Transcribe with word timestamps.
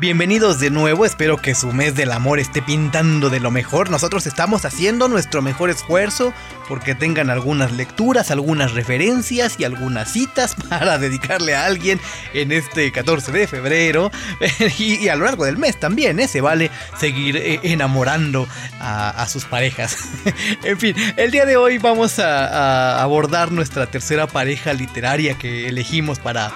Bienvenidos 0.00 0.58
de 0.58 0.70
nuevo, 0.70 1.04
espero 1.04 1.36
que 1.36 1.54
su 1.54 1.70
mes 1.70 1.94
del 1.94 2.12
amor 2.12 2.40
esté 2.40 2.62
pintando 2.62 3.28
de 3.28 3.40
lo 3.40 3.50
mejor. 3.50 3.90
Nosotros 3.90 4.26
estamos 4.26 4.64
haciendo 4.64 5.06
nuestro 5.06 5.42
mejor 5.42 5.68
esfuerzo 5.68 6.32
porque 6.66 6.94
tengan 6.94 7.28
algunas 7.28 7.72
lecturas, 7.72 8.30
algunas 8.30 8.72
referencias 8.72 9.60
y 9.60 9.64
algunas 9.64 10.10
citas 10.10 10.56
para 10.70 10.96
dedicarle 10.96 11.54
a 11.54 11.66
alguien 11.66 12.00
en 12.32 12.52
este 12.52 12.90
14 12.90 13.32
de 13.32 13.46
febrero 13.46 14.10
y, 14.78 15.08
a 15.08 15.14
lo 15.14 15.26
largo 15.26 15.44
del 15.44 15.58
mes 15.58 15.78
también, 15.78 16.18
¿eh? 16.20 16.26
se 16.26 16.40
vale 16.40 16.70
seguir 16.98 17.36
eh, 17.36 17.60
enamorando 17.62 18.48
a, 18.80 19.26
sus 19.28 19.44
parejas. 19.44 19.98
en 20.64 20.78
fin, 20.78 20.96
el 21.16 21.30
día 21.30 21.44
de 21.44 21.58
hoy 21.58 21.76
vamos 21.76 22.18
a, 22.18 23.02
abordar 23.02 23.52
nuestra 23.52 23.86
tercera 23.86 24.26
pareja 24.26 24.72
literaria 24.72 25.34
que 25.34 25.68
elegimos 25.68 26.18
para, 26.18 26.50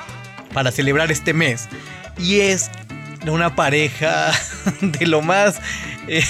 para 0.55 0.73
celebrar 0.73 1.13
este 1.13 1.35
mes 1.35 1.69
y 2.19 2.41
es 2.41 2.71
una 3.33 3.55
pareja 3.55 4.33
de 4.81 5.07
lo 5.07 5.23
más... 5.23 5.61
Eh, 6.09 6.25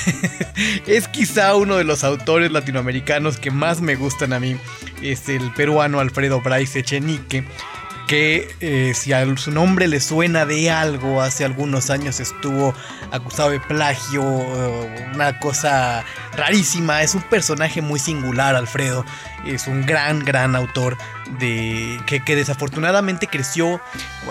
es 0.87 1.06
quizá 1.09 1.54
uno 1.54 1.77
de 1.77 1.84
los 1.84 2.02
autores 2.02 2.50
latinoamericanos 2.50 3.38
que 3.38 3.50
más 3.50 3.80
me 3.80 3.95
gustan 3.95 4.32
a 4.32 4.41
mí. 4.41 4.56
Es 5.02 5.28
el 5.28 5.52
peruano 5.52 6.01
Alfredo 6.01 6.40
Bryce 6.40 6.78
Echenique 6.80 7.45
que 8.06 8.55
eh, 8.60 8.92
si 8.95 9.12
a 9.12 9.24
su 9.37 9.51
nombre 9.51 9.88
le 9.88 10.01
suena 10.01 10.46
de 10.46 10.70
algo, 10.70 11.20
hace 11.20 11.45
algunos 11.45 11.91
años 11.91 12.20
estuvo 12.20 12.74
acusado 13.10 13.51
de 13.51 13.60
plagio, 13.60 14.23
eh, 14.23 15.10
una 15.15 15.38
cosa 15.41 16.05
rarísima, 16.37 17.02
es 17.02 17.15
un 17.15 17.23
personaje 17.23 17.82
muy 17.82 17.98
singular, 17.98 18.55
Alfredo, 18.55 19.05
es 19.45 19.66
un 19.66 19.84
gran, 19.84 20.20
gran 20.24 20.55
autor 20.55 20.96
de 21.41 22.01
que, 22.06 22.24
que 22.24 22.37
desafortunadamente 22.37 23.27
creció 23.27 23.80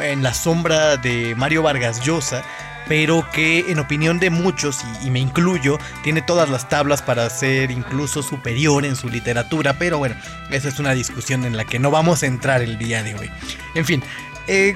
en 0.01 0.23
la 0.23 0.34
sombra 0.34 0.98
de 0.98 1.35
Mario 1.35 1.63
Vargas 1.63 2.01
Llosa, 2.01 2.43
pero 2.88 3.27
que 3.31 3.71
en 3.71 3.80
opinión 3.80 4.20
de 4.20 4.30
muchos, 4.30 4.80
y, 5.03 5.09
me 5.09 5.20
incluyo, 5.20 5.77
tiene 6.04 6.21
todas 6.21 6.49
las 6.49 6.70
tablas 6.70 7.01
para 7.01 7.29
ser 7.29 7.71
incluso 7.71 8.21
superior 8.21 8.85
en 8.85 8.96
su 8.96 9.09
literatura, 9.09 9.77
pero 9.77 9.98
bueno, 9.98 10.15
esa 10.51 10.68
es 10.68 10.79
una 10.79 10.93
discusión 10.93 11.46
en 11.46 11.57
la 11.57 11.65
que 11.65 11.79
no 11.79 11.91
vamos 11.91 12.24
a 12.24 12.27
entrar 12.27 12.62
el 12.62 12.77
día 12.77 13.04
de 13.04 13.15
hoy. 13.15 13.32
En 13.74 13.85
fin, 13.85 14.04
eh, 14.48 14.76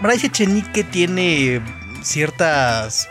Bryce 0.00 0.26
Echenique 0.26 0.84
tiene 0.84 1.60
ciertas 2.02 3.08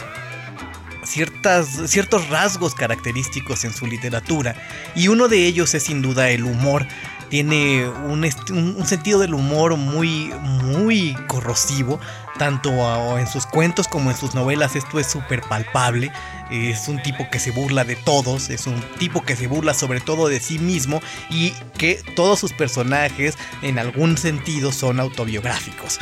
Ciertas, 1.03 1.67
ciertos 1.88 2.30
rasgos 2.30 2.75
característicos 2.75 3.66
en 3.66 3.73
su 3.73 3.88
literatura 3.88 4.55
y 4.95 5.07
uno 5.07 5.28
de 5.28 5.47
ellos 5.47 5.73
es 5.73 5.83
sin 5.83 6.02
duda 6.03 6.30
el 6.30 6.44
humor. 6.44 6.85
Tiene 7.31 7.87
un, 7.87 8.23
un, 8.51 8.85
sentido 8.85 9.17
del 9.19 9.33
humor 9.33 9.77
muy, 9.77 10.33
muy 10.63 11.15
corrosivo, 11.27 11.97
tanto 12.38 13.17
en 13.17 13.25
sus 13.25 13.45
cuentos 13.45 13.88
como 13.88 14.11
en 14.11 14.17
sus 14.17 14.35
novelas 14.35 14.75
esto 14.75 14.99
es 14.99 15.07
súper 15.07 15.41
palpable. 15.41 16.11
Es 16.51 16.89
un 16.89 17.01
tipo 17.01 17.29
que 17.31 17.39
se 17.39 17.51
burla 17.51 17.85
de 17.85 17.95
todos, 17.95 18.49
es 18.49 18.67
un 18.67 18.81
tipo 18.99 19.23
que 19.23 19.38
se 19.38 19.47
burla 19.47 19.73
sobre 19.73 20.01
todo 20.01 20.27
de 20.27 20.41
sí 20.41 20.59
mismo 20.59 21.01
y 21.29 21.53
que 21.77 22.03
todos 22.17 22.38
sus 22.38 22.51
personajes 22.51 23.38
en 23.61 23.79
algún 23.79 24.17
sentido 24.17 24.73
son 24.73 24.99
autobiográficos. 24.99 25.99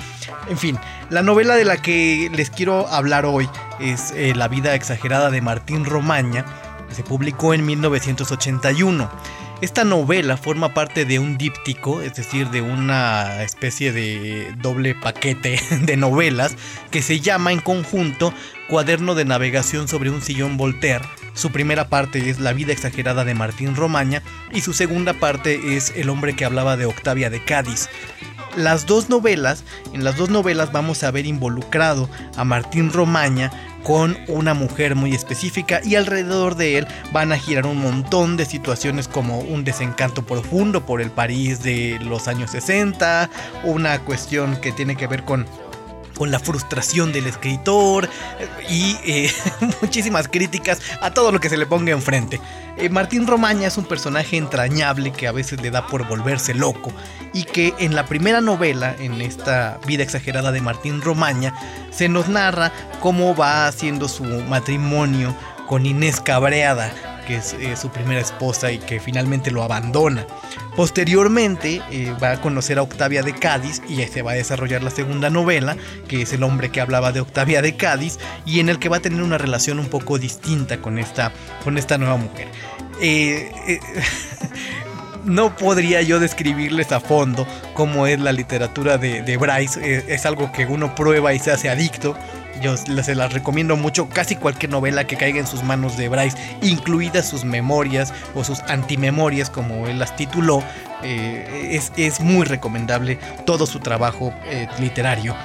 En 0.49 0.57
fin, 0.57 0.79
la 1.11 1.21
novela 1.21 1.55
de 1.55 1.65
la 1.65 1.77
que 1.79 2.31
les 2.33 2.49
quiero 2.49 2.87
hablar 2.87 3.27
hoy 3.27 3.47
es 3.79 4.11
eh, 4.15 4.33
La 4.35 4.47
vida 4.47 4.73
exagerada 4.73 5.29
de 5.29 5.41
Martín 5.41 5.85
Romaña, 5.85 6.43
se 6.91 7.03
publicó 7.03 7.53
en 7.53 7.65
1981. 7.65 9.09
Esta 9.61 9.83
novela 9.83 10.37
forma 10.37 10.73
parte 10.73 11.03
de 11.03 11.19
un 11.19 11.37
díptico, 11.37 12.01
es 12.01 12.13
decir, 12.13 12.49
de 12.49 12.61
una 12.61 13.43
especie 13.43 13.91
de 13.91 14.55
doble 14.61 14.95
paquete 14.95 15.59
de 15.81 15.97
novelas 15.97 16.55
que 16.91 17.01
se 17.01 17.19
llama 17.19 17.51
en 17.51 17.59
conjunto 17.59 18.33
Cuaderno 18.69 19.15
de 19.15 19.25
Navegación 19.25 19.89
sobre 19.89 20.11
un 20.11 20.21
sillón 20.21 20.55
Voltaire. 20.55 21.03
Su 21.33 21.51
primera 21.51 21.89
parte 21.89 22.29
es 22.29 22.39
La 22.39 22.53
vida 22.53 22.71
exagerada 22.71 23.25
de 23.25 23.35
Martín 23.35 23.75
Romaña 23.75 24.23
y 24.53 24.61
su 24.61 24.71
segunda 24.71 25.13
parte 25.13 25.75
es 25.75 25.91
El 25.93 26.09
hombre 26.09 26.37
que 26.37 26.45
hablaba 26.45 26.77
de 26.77 26.85
Octavia 26.85 27.29
de 27.29 27.43
Cádiz 27.43 27.89
las 28.55 28.85
dos 28.85 29.09
novelas, 29.09 29.63
en 29.93 30.03
las 30.03 30.17
dos 30.17 30.29
novelas 30.29 30.71
vamos 30.71 31.03
a 31.03 31.11
ver 31.11 31.25
involucrado 31.25 32.09
a 32.35 32.43
Martín 32.43 32.91
Romaña 32.91 33.51
con 33.83 34.17
una 34.27 34.53
mujer 34.53 34.95
muy 34.95 35.13
específica 35.13 35.81
y 35.83 35.95
alrededor 35.95 36.55
de 36.55 36.77
él 36.77 36.87
van 37.11 37.31
a 37.31 37.37
girar 37.37 37.65
un 37.65 37.77
montón 37.77 38.37
de 38.37 38.45
situaciones 38.45 39.07
como 39.07 39.39
un 39.39 39.63
desencanto 39.63 40.25
profundo 40.25 40.85
por 40.85 41.01
el 41.01 41.11
París 41.11 41.63
de 41.63 41.99
los 42.01 42.27
años 42.27 42.51
60, 42.51 43.29
una 43.63 43.99
cuestión 43.99 44.57
que 44.57 44.71
tiene 44.71 44.95
que 44.95 45.07
ver 45.07 45.23
con 45.23 45.45
con 46.19 46.31
la 46.31 46.39
frustración 46.39 47.13
del 47.13 47.27
escritor 47.27 48.09
y 48.69 48.97
eh, 49.05 49.31
muchísimas 49.81 50.27
críticas 50.27 50.81
a 51.01 51.11
todo 51.11 51.31
lo 51.31 51.39
que 51.39 51.49
se 51.49 51.55
le 51.55 51.65
ponga 51.65 51.93
enfrente. 51.93 52.41
Eh, 52.77 52.89
Martín 52.89 53.25
Romaña 53.25 53.69
es 53.69 53.77
un 53.77 53.85
personaje 53.85 54.35
entrañable 54.35 55.13
que 55.13 55.29
a 55.29 55.31
veces 55.31 55.61
le 55.61 55.71
da 55.71 55.87
por 55.87 56.05
volverse 56.09 56.53
loco 56.53 56.91
y 57.33 57.45
que 57.45 57.73
en 57.79 57.95
la 57.95 58.05
primera 58.05 58.41
novela, 58.41 58.93
en 58.99 59.21
esta 59.21 59.79
vida 59.87 60.03
exagerada 60.03 60.51
de 60.51 60.59
Martín 60.59 61.01
Romaña, 61.01 61.53
se 61.89 62.09
nos 62.09 62.27
narra 62.27 62.73
cómo 62.99 63.33
va 63.33 63.67
haciendo 63.67 64.09
su 64.09 64.25
matrimonio 64.25 65.33
con 65.67 65.85
Inés 65.85 66.19
Cabreada, 66.19 66.91
que 67.29 67.35
es 67.35 67.53
eh, 67.53 67.75
su 67.75 67.91
primera 67.91 68.19
esposa 68.19 68.71
y 68.71 68.79
que 68.79 68.99
finalmente 68.99 69.51
lo 69.51 69.61
abandona. 69.61 70.25
Posteriormente 70.75 71.79
eh, 71.91 72.11
va 72.21 72.31
a 72.31 72.41
conocer 72.41 72.79
a 72.79 72.81
Octavia 72.81 73.21
de 73.21 73.35
Cádiz 73.35 73.83
y 73.87 74.01
se 74.07 74.23
va 74.23 74.31
a 74.31 74.33
desarrollar 74.33 74.81
la 74.81 74.89
segunda 74.89 75.29
novela, 75.29 75.77
que 76.07 76.23
es 76.23 76.33
el 76.33 76.41
hombre 76.41 76.71
que 76.71 76.81
hablaba 76.81 77.11
de 77.11 77.19
Octavia 77.19 77.61
de 77.61 77.75
Cádiz 77.75 78.17
y 78.47 78.61
en 78.61 78.69
el 78.69 78.79
que 78.79 78.89
va 78.89 78.97
a 78.97 78.99
tener 78.99 79.21
una 79.21 79.37
relación 79.37 79.77
un 79.77 79.89
poco 79.89 80.17
distinta 80.17 80.81
con 80.81 80.97
esta, 80.97 81.31
con 81.63 81.77
esta 81.77 81.99
nueva 81.99 82.17
mujer. 82.17 82.47
Eh, 82.99 83.79
no 85.23 85.55
podría 85.55 86.01
yo 86.01 86.19
describirles 86.19 86.91
a 86.91 86.99
fondo 86.99 87.45
cómo 87.75 88.07
es 88.07 88.19
la 88.19 88.31
literatura 88.31 88.97
de 88.97 89.37
Bryce, 89.37 90.03
es 90.07 90.25
algo 90.25 90.51
que 90.51 90.65
uno 90.65 90.95
prueba 90.95 91.31
y 91.35 91.37
se 91.37 91.51
hace 91.51 91.69
adicto. 91.69 92.17
Yo 92.61 92.75
se 92.77 93.15
las 93.15 93.33
recomiendo 93.33 93.75
mucho, 93.75 94.09
casi 94.09 94.35
cualquier 94.35 94.71
novela 94.71 95.05
que 95.05 95.15
caiga 95.15 95.39
en 95.39 95.47
sus 95.47 95.63
manos 95.63 95.97
de 95.97 96.09
Bryce, 96.09 96.37
incluidas 96.61 97.27
sus 97.27 97.45
memorias 97.45 98.13
o 98.35 98.43
sus 98.43 98.59
antimemorias, 98.61 99.49
como 99.49 99.87
él 99.87 99.99
las 99.99 100.15
tituló, 100.15 100.63
eh, 101.03 101.79
es, 101.95 102.19
muy 102.19 102.45
recomendable 102.45 103.19
todo 103.45 103.65
su 103.65 103.79
trabajo 103.79 104.33
eh, 104.45 104.67
literario. 104.79 105.35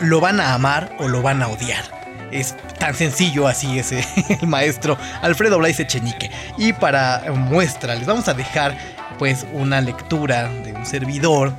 Lo 0.00 0.20
van 0.20 0.40
a 0.40 0.54
amar 0.54 0.94
o 0.98 1.08
lo 1.08 1.22
van 1.22 1.42
a 1.42 1.48
odiar. 1.48 1.84
Es 2.30 2.56
tan 2.78 2.94
sencillo 2.94 3.46
así 3.46 3.78
ese 3.78 4.04
el 4.40 4.46
maestro 4.46 4.98
Alfredo 5.22 5.58
Bryce 5.58 5.84
Echenique. 5.84 6.30
Y 6.56 6.72
para 6.72 7.24
muestra 7.34 7.94
les 7.94 8.06
vamos 8.06 8.28
a 8.28 8.34
dejar 8.34 8.76
pues 9.18 9.46
una 9.52 9.80
lectura 9.80 10.48
de 10.48 10.72
un 10.72 10.86
servidor 10.86 11.52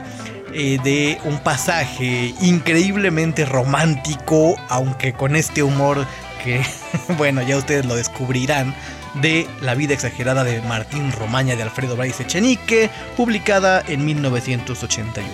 eh, 0.53 0.79
de 0.83 1.19
un 1.25 1.39
pasaje 1.39 2.33
increíblemente 2.41 3.45
romántico, 3.45 4.55
aunque 4.69 5.13
con 5.13 5.35
este 5.35 5.63
humor 5.63 6.05
que, 6.43 6.61
bueno, 7.17 7.41
ya 7.41 7.57
ustedes 7.57 7.85
lo 7.85 7.95
descubrirán, 7.95 8.75
de 9.21 9.47
La 9.61 9.75
vida 9.75 9.93
exagerada 9.93 10.43
de 10.43 10.61
Martín 10.61 11.11
Romaña 11.11 11.55
de 11.55 11.63
Alfredo 11.63 11.95
Bryce 11.95 12.23
Echenique, 12.23 12.89
publicada 13.17 13.83
en 13.87 14.05
1981. 14.05 15.27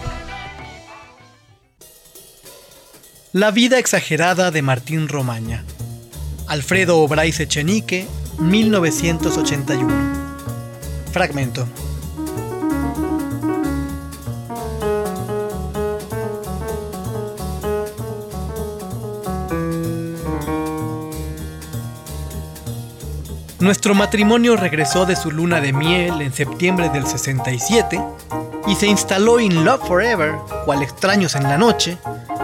La 3.34 3.52
vida 3.52 3.80
exagerada 3.80 4.50
de 4.50 4.62
Martín 4.62 5.10
Romaña. 5.10 5.66
Alfredo 6.48 7.06
Bryce 7.08 7.44
Echenique, 7.44 8.08
1981. 8.40 9.94
Fragmento. 11.12 11.68
Nuestro 23.66 23.96
matrimonio 23.96 24.58
regresó 24.58 25.08
de 25.08 25.16
su 25.16 25.32
luna 25.32 25.60
de 25.60 25.74
miel 25.74 26.22
en 26.22 26.32
septiembre 26.32 26.90
del 26.90 27.08
67 27.08 28.00
y 28.68 28.76
se 28.76 28.86
instaló 28.86 29.40
in 29.40 29.66
Love 29.66 29.88
Forever, 29.88 30.36
cual 30.66 30.84
extraños 30.84 31.34
en 31.34 31.42
la 31.46 31.58
noche, 31.58 31.98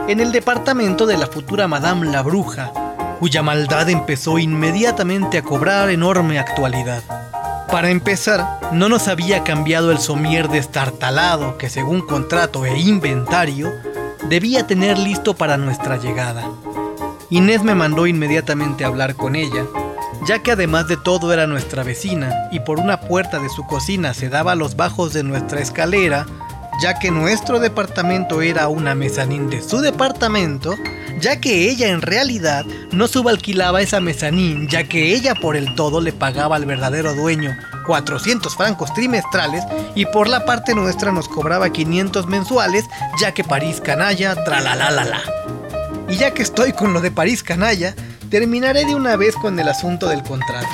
en 0.08 0.20
el 0.20 0.32
departamento 0.32 1.06
de 1.06 1.20
la 1.20 1.28
futura 1.28 1.68
Madame 1.68 2.10
la 2.10 2.24
Bruja, 2.24 2.72
cuya 3.20 3.44
maldad 3.44 3.88
empezó 3.92 4.40
inmediatamente 4.40 5.38
a 5.38 5.44
cobrar 5.44 5.92
enorme 5.92 6.40
actualidad. 6.40 7.04
Para 7.70 7.92
empezar, 7.92 8.60
no 8.72 8.90
nos 8.90 9.08
había 9.08 9.44
cambiado 9.44 9.92
el 9.92 10.00
somier 10.00 10.50
destartalado 10.50 11.56
que 11.60 11.70
según 11.70 12.02
contrato 12.02 12.66
e 12.66 12.80
inventario 12.80 13.72
debía 14.28 14.66
tener 14.66 14.98
listo 14.98 15.36
para 15.36 15.58
nuestra 15.58 15.98
llegada. 15.98 16.50
Inés 17.30 17.62
me 17.62 17.76
mandó 17.76 18.08
inmediatamente 18.08 18.84
a 18.84 18.88
hablar 18.88 19.14
con 19.14 19.36
ella 19.36 19.68
ya 20.28 20.40
que 20.40 20.52
además 20.52 20.88
de 20.88 20.98
todo 20.98 21.34
era 21.34 21.48
nuestra 21.48 21.84
vecina 21.84 22.34
y 22.52 22.60
por 22.60 22.80
una 22.80 23.02
puerta 23.02 23.40
de 23.40 23.50
su 23.50 23.66
cocina 23.66 24.14
se 24.14 24.30
daba 24.30 24.54
a 24.54 24.56
los 24.56 24.76
bajos 24.76 25.14
de 25.14 25.24
nuestra 25.24 25.62
escalera, 25.62 26.26
ya 26.82 27.00
que 27.00 27.12
nuestro 27.12 27.60
departamento 27.60 28.42
era 28.42 28.68
una 28.68 28.96
mezanín 28.96 29.50
de 29.50 29.62
su 29.62 29.82
departamento, 29.82 30.76
ya 31.20 31.40
que 31.40 31.70
ella 31.70 31.90
en 31.90 32.02
realidad 32.02 32.66
no 32.92 33.08
subalquilaba 33.08 33.82
esa 33.82 34.00
mezanín, 34.00 34.68
ya 34.68 34.84
que 34.86 35.14
ella 35.14 35.36
por 35.36 35.56
el 35.56 35.76
todo 35.76 36.02
le 36.02 36.14
pagaba 36.14 36.56
al 36.56 36.66
verdadero 36.66 37.14
dueño 37.14 37.56
400 37.86 38.56
francos 38.56 38.94
trimestrales 38.94 39.64
y 39.96 40.06
por 40.06 40.28
la 40.28 40.46
parte 40.46 40.74
nuestra 40.74 41.12
nos 41.12 41.28
cobraba 41.28 41.72
500 41.72 42.28
mensuales, 42.28 42.86
ya 43.20 43.34
que 43.34 43.44
París 43.44 43.82
canalla, 43.82 44.36
la. 44.36 45.22
Y 46.10 46.16
ya 46.16 46.32
que 46.32 46.44
estoy 46.44 46.74
con 46.74 46.94
lo 46.94 47.02
de 47.02 47.12
París 47.12 47.44
canalla, 47.44 47.96
terminaré 48.32 48.86
de 48.86 48.96
una 48.96 49.18
vez 49.18 49.36
con 49.36 49.60
el 49.60 49.68
asunto 49.68 50.08
del 50.08 50.24
contrato. 50.24 50.70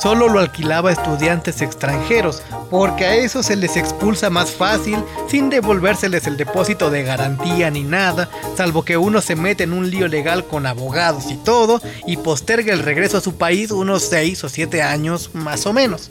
Solo 0.00 0.28
lo 0.28 0.38
alquilaba 0.38 0.90
a 0.90 0.92
estudiantes 0.92 1.60
extranjeros, 1.60 2.42
porque 2.70 3.04
a 3.04 3.16
eso 3.16 3.42
se 3.42 3.56
les 3.56 3.76
expulsa 3.76 4.30
más 4.30 4.52
fácil 4.52 4.96
sin 5.28 5.50
devolvérseles 5.50 6.26
el 6.28 6.36
depósito 6.36 6.88
de 6.90 7.02
garantía 7.02 7.70
ni 7.70 7.82
nada, 7.82 8.30
salvo 8.56 8.84
que 8.84 8.96
uno 8.96 9.20
se 9.20 9.34
mete 9.36 9.64
en 9.64 9.72
un 9.72 9.90
lío 9.90 10.06
legal 10.08 10.46
con 10.46 10.64
abogados 10.64 11.30
y 11.30 11.36
todo 11.36 11.82
y 12.06 12.16
posterga 12.16 12.72
el 12.72 12.84
regreso 12.84 13.18
a 13.18 13.20
su 13.20 13.34
país 13.34 13.72
unos 13.72 14.04
6 14.04 14.44
o 14.44 14.48
7 14.48 14.80
años 14.80 15.30
más 15.34 15.66
o 15.66 15.72
menos. 15.72 16.08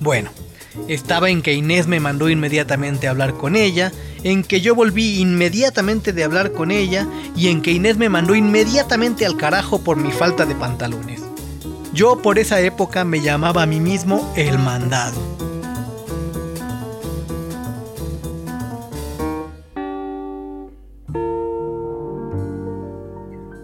Bueno, 0.00 0.30
estaba 0.88 1.30
en 1.30 1.42
que 1.42 1.54
Inés 1.54 1.86
me 1.86 2.00
mandó 2.00 2.28
inmediatamente 2.28 3.06
a 3.06 3.10
hablar 3.10 3.34
con 3.34 3.56
ella, 3.56 3.92
en 4.22 4.42
que 4.42 4.60
yo 4.60 4.74
volví 4.74 5.20
inmediatamente 5.20 6.12
de 6.12 6.24
hablar 6.24 6.52
con 6.52 6.70
ella 6.70 7.06
y 7.36 7.48
en 7.48 7.62
que 7.62 7.72
Inés 7.72 7.96
me 7.96 8.08
mandó 8.08 8.34
inmediatamente 8.34 9.26
al 9.26 9.36
carajo 9.36 9.82
por 9.82 9.96
mi 9.96 10.10
falta 10.10 10.46
de 10.46 10.54
pantalones. 10.54 11.22
Yo 11.92 12.20
por 12.20 12.38
esa 12.38 12.60
época 12.60 13.04
me 13.04 13.20
llamaba 13.20 13.62
a 13.62 13.66
mí 13.66 13.80
mismo 13.80 14.32
el 14.36 14.58
mandado. 14.58 15.34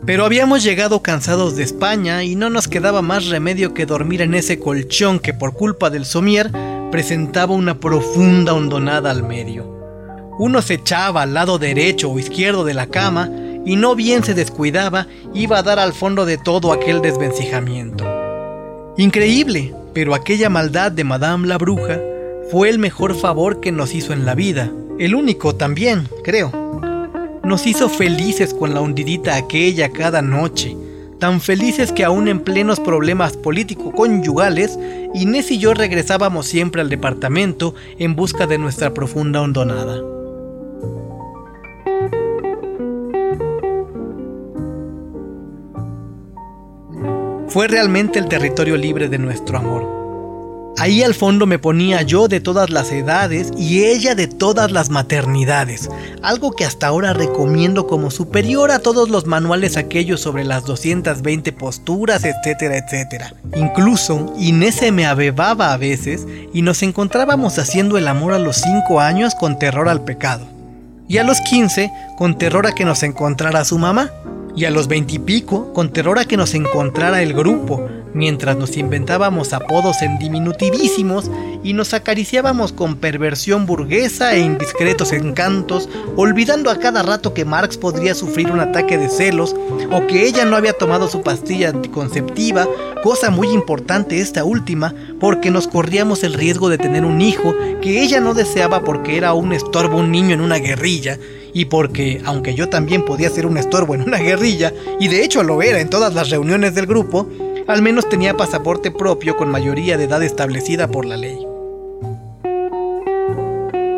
Pero 0.06 0.24
habíamos 0.24 0.64
llegado 0.64 1.02
cansados 1.02 1.54
de 1.54 1.62
España 1.62 2.24
y 2.24 2.34
no 2.34 2.50
nos 2.50 2.66
quedaba 2.66 3.00
más 3.00 3.26
remedio 3.26 3.74
que 3.74 3.86
dormir 3.86 4.22
en 4.22 4.34
ese 4.34 4.58
colchón 4.58 5.20
que 5.20 5.34
por 5.34 5.54
culpa 5.54 5.88
del 5.88 6.04
somier 6.04 6.50
presentaba 6.90 7.54
una 7.54 7.78
profunda 7.78 8.54
hondonada 8.54 9.10
al 9.10 9.22
medio. 9.22 9.64
Uno 10.38 10.62
se 10.62 10.74
echaba 10.74 11.22
al 11.22 11.34
lado 11.34 11.58
derecho 11.58 12.10
o 12.10 12.18
izquierdo 12.18 12.64
de 12.64 12.74
la 12.74 12.86
cama 12.86 13.30
y 13.64 13.76
no 13.76 13.94
bien 13.94 14.24
se 14.24 14.34
descuidaba 14.34 15.06
iba 15.34 15.58
a 15.58 15.62
dar 15.62 15.78
al 15.78 15.92
fondo 15.92 16.24
de 16.24 16.38
todo 16.38 16.72
aquel 16.72 17.02
desvencijamiento. 17.02 18.04
Increíble, 18.96 19.74
pero 19.92 20.14
aquella 20.14 20.48
maldad 20.48 20.92
de 20.92 21.04
Madame 21.04 21.46
la 21.46 21.58
Bruja 21.58 22.00
fue 22.50 22.68
el 22.68 22.78
mejor 22.78 23.14
favor 23.14 23.60
que 23.60 23.70
nos 23.70 23.94
hizo 23.94 24.12
en 24.12 24.26
la 24.26 24.34
vida, 24.34 24.70
el 24.98 25.14
único 25.14 25.54
también, 25.54 26.08
creo. 26.24 26.52
Nos 27.44 27.66
hizo 27.66 27.88
felices 27.88 28.52
con 28.52 28.74
la 28.74 28.80
hundidita 28.80 29.36
aquella 29.36 29.90
cada 29.90 30.22
noche, 30.22 30.76
tan 31.20 31.40
felices 31.40 31.92
que 31.92 32.04
aún 32.04 32.26
en 32.26 32.40
plenos 32.40 32.80
problemas 32.80 33.36
político-conyugales, 33.36 34.76
Inés 35.14 35.52
y 35.52 35.58
yo 35.58 35.74
regresábamos 35.74 36.46
siempre 36.46 36.80
al 36.80 36.88
departamento 36.88 37.76
en 37.98 38.16
busca 38.16 38.48
de 38.48 38.58
nuestra 38.58 38.92
profunda 38.92 39.40
hondonada. 39.40 40.02
fue 47.50 47.66
realmente 47.66 48.20
el 48.20 48.28
territorio 48.28 48.76
libre 48.76 49.08
de 49.08 49.18
nuestro 49.18 49.58
amor. 49.58 49.99
Ahí 50.80 51.02
al 51.02 51.14
fondo 51.14 51.44
me 51.44 51.58
ponía 51.58 52.00
yo 52.00 52.26
de 52.26 52.40
todas 52.40 52.70
las 52.70 52.90
edades 52.90 53.50
y 53.58 53.84
ella 53.84 54.14
de 54.14 54.28
todas 54.28 54.72
las 54.72 54.88
maternidades, 54.88 55.90
algo 56.22 56.52
que 56.52 56.64
hasta 56.64 56.86
ahora 56.86 57.12
recomiendo 57.12 57.86
como 57.86 58.10
superior 58.10 58.70
a 58.70 58.78
todos 58.78 59.10
los 59.10 59.26
manuales 59.26 59.76
aquellos 59.76 60.22
sobre 60.22 60.42
las 60.42 60.64
220 60.64 61.52
posturas, 61.52 62.24
etcétera, 62.24 62.78
etcétera. 62.78 63.34
Incluso 63.56 64.32
Inés 64.38 64.76
se 64.76 64.90
me 64.90 65.04
abebaba 65.04 65.74
a 65.74 65.76
veces 65.76 66.26
y 66.54 66.62
nos 66.62 66.82
encontrábamos 66.82 67.58
haciendo 67.58 67.98
el 67.98 68.08
amor 68.08 68.32
a 68.32 68.38
los 68.38 68.56
5 68.56 69.00
años 69.00 69.34
con 69.34 69.58
terror 69.58 69.86
al 69.86 70.02
pecado. 70.02 70.46
Y 71.08 71.18
a 71.18 71.24
los 71.24 71.42
15 71.42 71.92
con 72.16 72.38
terror 72.38 72.66
a 72.66 72.72
que 72.72 72.86
nos 72.86 73.02
encontrara 73.02 73.66
su 73.66 73.78
mamá 73.78 74.10
y 74.56 74.64
a 74.64 74.70
los 74.70 74.88
veintipico 74.88 75.74
con 75.74 75.92
terror 75.92 76.18
a 76.18 76.24
que 76.24 76.38
nos 76.38 76.54
encontrara 76.54 77.20
el 77.22 77.34
grupo, 77.34 77.86
mientras 78.14 78.56
nos 78.56 78.76
inventábamos 78.76 79.52
apodos 79.52 80.02
en 80.02 80.18
diminutivísimos 80.18 81.30
y 81.62 81.72
nos 81.72 81.94
acariciábamos 81.94 82.72
con 82.72 82.96
perversión 82.96 83.66
burguesa 83.66 84.34
e 84.34 84.40
indiscretos 84.40 85.12
encantos, 85.12 85.88
olvidando 86.16 86.70
a 86.70 86.78
cada 86.78 87.02
rato 87.02 87.34
que 87.34 87.44
Marx 87.44 87.76
podría 87.76 88.14
sufrir 88.14 88.50
un 88.50 88.60
ataque 88.60 88.98
de 88.98 89.08
celos 89.08 89.54
o 89.90 90.06
que 90.06 90.26
ella 90.26 90.44
no 90.44 90.56
había 90.56 90.72
tomado 90.72 91.08
su 91.08 91.22
pastilla 91.22 91.68
anticonceptiva, 91.70 92.66
cosa 93.02 93.30
muy 93.30 93.48
importante 93.48 94.20
esta 94.20 94.44
última, 94.44 94.94
porque 95.18 95.50
nos 95.50 95.68
corríamos 95.68 96.24
el 96.24 96.34
riesgo 96.34 96.68
de 96.68 96.78
tener 96.78 97.04
un 97.04 97.20
hijo 97.20 97.54
que 97.82 98.02
ella 98.02 98.20
no 98.20 98.34
deseaba 98.34 98.82
porque 98.84 99.16
era 99.16 99.34
un 99.34 99.52
estorbo 99.52 99.98
un 99.98 100.10
niño 100.10 100.34
en 100.34 100.40
una 100.40 100.56
guerrilla, 100.56 101.18
y 101.52 101.66
porque, 101.66 102.22
aunque 102.24 102.54
yo 102.54 102.68
también 102.68 103.04
podía 103.04 103.28
ser 103.28 103.46
un 103.46 103.56
estorbo 103.56 103.94
en 103.94 104.02
una 104.02 104.18
guerrilla, 104.18 104.72
y 104.98 105.08
de 105.08 105.24
hecho 105.24 105.42
lo 105.42 105.62
era 105.62 105.80
en 105.80 105.90
todas 105.90 106.14
las 106.14 106.30
reuniones 106.30 106.74
del 106.74 106.86
grupo, 106.86 107.28
al 107.70 107.82
menos 107.82 108.08
tenía 108.08 108.36
pasaporte 108.36 108.90
propio 108.90 109.36
con 109.36 109.48
mayoría 109.48 109.96
de 109.96 110.04
edad 110.04 110.24
establecida 110.24 110.88
por 110.88 111.04
la 111.04 111.16
ley. 111.16 111.38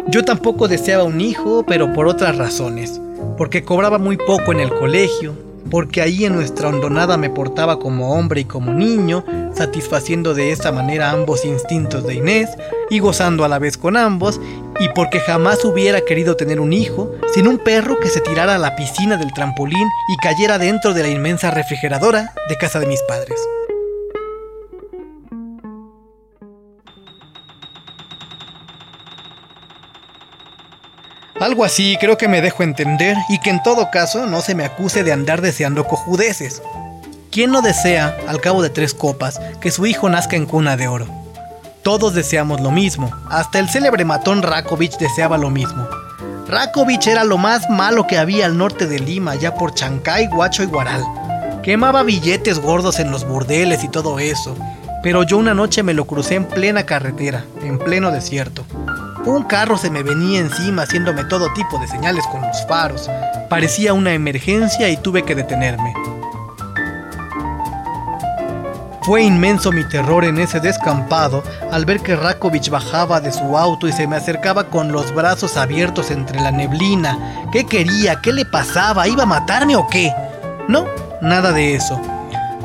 Yo 0.08 0.26
tampoco 0.26 0.68
deseaba 0.68 1.04
un 1.04 1.22
hijo, 1.22 1.64
pero 1.66 1.90
por 1.94 2.06
otras 2.06 2.36
razones, 2.36 3.00
porque 3.38 3.64
cobraba 3.64 3.96
muy 3.96 4.18
poco 4.18 4.52
en 4.52 4.60
el 4.60 4.68
colegio, 4.68 5.34
porque 5.70 6.02
ahí 6.02 6.26
en 6.26 6.34
nuestra 6.34 6.68
hondonada 6.68 7.16
me 7.16 7.30
portaba 7.30 7.78
como 7.78 8.12
hombre 8.12 8.42
y 8.42 8.44
como 8.44 8.74
niño, 8.74 9.24
satisfaciendo 9.54 10.34
de 10.34 10.52
esa 10.52 10.70
manera 10.70 11.10
ambos 11.10 11.46
instintos 11.46 12.06
de 12.06 12.16
Inés 12.16 12.50
y 12.90 12.98
gozando 12.98 13.42
a 13.42 13.48
la 13.48 13.58
vez 13.58 13.78
con 13.78 13.96
ambos, 13.96 14.38
y 14.80 14.90
porque 14.90 15.20
jamás 15.20 15.64
hubiera 15.64 16.02
querido 16.02 16.36
tener 16.36 16.60
un 16.60 16.74
hijo 16.74 17.10
sin 17.32 17.48
un 17.48 17.56
perro 17.56 17.98
que 17.98 18.08
se 18.08 18.20
tirara 18.20 18.56
a 18.56 18.58
la 18.58 18.76
piscina 18.76 19.16
del 19.16 19.32
trampolín 19.32 19.88
y 20.08 20.16
cayera 20.18 20.58
dentro 20.58 20.92
de 20.92 21.04
la 21.04 21.08
inmensa 21.08 21.50
refrigeradora 21.50 22.34
de 22.50 22.56
casa 22.58 22.78
de 22.78 22.86
mis 22.86 23.00
padres. 23.08 23.40
Algo 31.42 31.64
así 31.64 31.96
creo 32.00 32.16
que 32.16 32.28
me 32.28 32.40
dejo 32.40 32.62
entender 32.62 33.16
y 33.28 33.40
que 33.40 33.50
en 33.50 33.60
todo 33.64 33.90
caso 33.90 34.26
no 34.26 34.42
se 34.42 34.54
me 34.54 34.64
acuse 34.64 35.02
de 35.02 35.12
andar 35.12 35.40
deseando 35.40 35.88
cojudeces. 35.88 36.62
¿Quién 37.32 37.50
no 37.50 37.62
desea, 37.62 38.16
al 38.28 38.40
cabo 38.40 38.62
de 38.62 38.70
tres 38.70 38.94
copas, 38.94 39.40
que 39.60 39.72
su 39.72 39.84
hijo 39.86 40.08
nazca 40.08 40.36
en 40.36 40.46
cuna 40.46 40.76
de 40.76 40.86
oro? 40.86 41.06
Todos 41.82 42.14
deseamos 42.14 42.60
lo 42.60 42.70
mismo, 42.70 43.10
hasta 43.28 43.58
el 43.58 43.68
célebre 43.68 44.04
matón 44.04 44.42
Rakovich 44.42 44.98
deseaba 44.98 45.36
lo 45.36 45.50
mismo. 45.50 45.88
Rakovich 46.46 47.08
era 47.08 47.24
lo 47.24 47.38
más 47.38 47.68
malo 47.68 48.06
que 48.06 48.18
había 48.18 48.46
al 48.46 48.56
norte 48.56 48.86
de 48.86 49.00
Lima, 49.00 49.34
ya 49.34 49.56
por 49.56 49.74
Chancay, 49.74 50.28
Guacho 50.28 50.62
y 50.62 50.66
Guaral. 50.66 51.04
Quemaba 51.64 52.04
billetes 52.04 52.60
gordos 52.60 53.00
en 53.00 53.10
los 53.10 53.26
burdeles 53.26 53.82
y 53.82 53.88
todo 53.88 54.20
eso, 54.20 54.56
pero 55.02 55.24
yo 55.24 55.38
una 55.38 55.54
noche 55.54 55.82
me 55.82 55.92
lo 55.92 56.04
crucé 56.04 56.36
en 56.36 56.44
plena 56.44 56.86
carretera, 56.86 57.44
en 57.64 57.80
pleno 57.80 58.12
desierto. 58.12 58.64
Un 59.24 59.44
carro 59.44 59.78
se 59.78 59.88
me 59.88 60.02
venía 60.02 60.40
encima 60.40 60.82
haciéndome 60.82 61.24
todo 61.24 61.52
tipo 61.52 61.78
de 61.78 61.86
señales 61.86 62.26
con 62.26 62.42
los 62.42 62.66
faros. 62.66 63.08
Parecía 63.48 63.94
una 63.94 64.12
emergencia 64.14 64.88
y 64.88 64.96
tuve 64.96 65.22
que 65.22 65.36
detenerme. 65.36 65.94
Fue 69.02 69.22
inmenso 69.22 69.70
mi 69.70 69.84
terror 69.84 70.24
en 70.24 70.38
ese 70.38 70.58
descampado 70.58 71.42
al 71.70 71.84
ver 71.84 72.00
que 72.00 72.16
Rakovich 72.16 72.68
bajaba 72.68 73.20
de 73.20 73.32
su 73.32 73.56
auto 73.56 73.86
y 73.86 73.92
se 73.92 74.06
me 74.08 74.16
acercaba 74.16 74.64
con 74.64 74.90
los 74.90 75.14
brazos 75.14 75.56
abiertos 75.56 76.10
entre 76.10 76.40
la 76.40 76.50
neblina. 76.50 77.46
¿Qué 77.52 77.64
quería? 77.64 78.20
¿Qué 78.22 78.32
le 78.32 78.44
pasaba? 78.44 79.06
¿Iba 79.06 79.22
a 79.22 79.26
matarme 79.26 79.76
o 79.76 79.86
qué? 79.88 80.12
No, 80.68 80.86
nada 81.20 81.52
de 81.52 81.74
eso. 81.74 82.00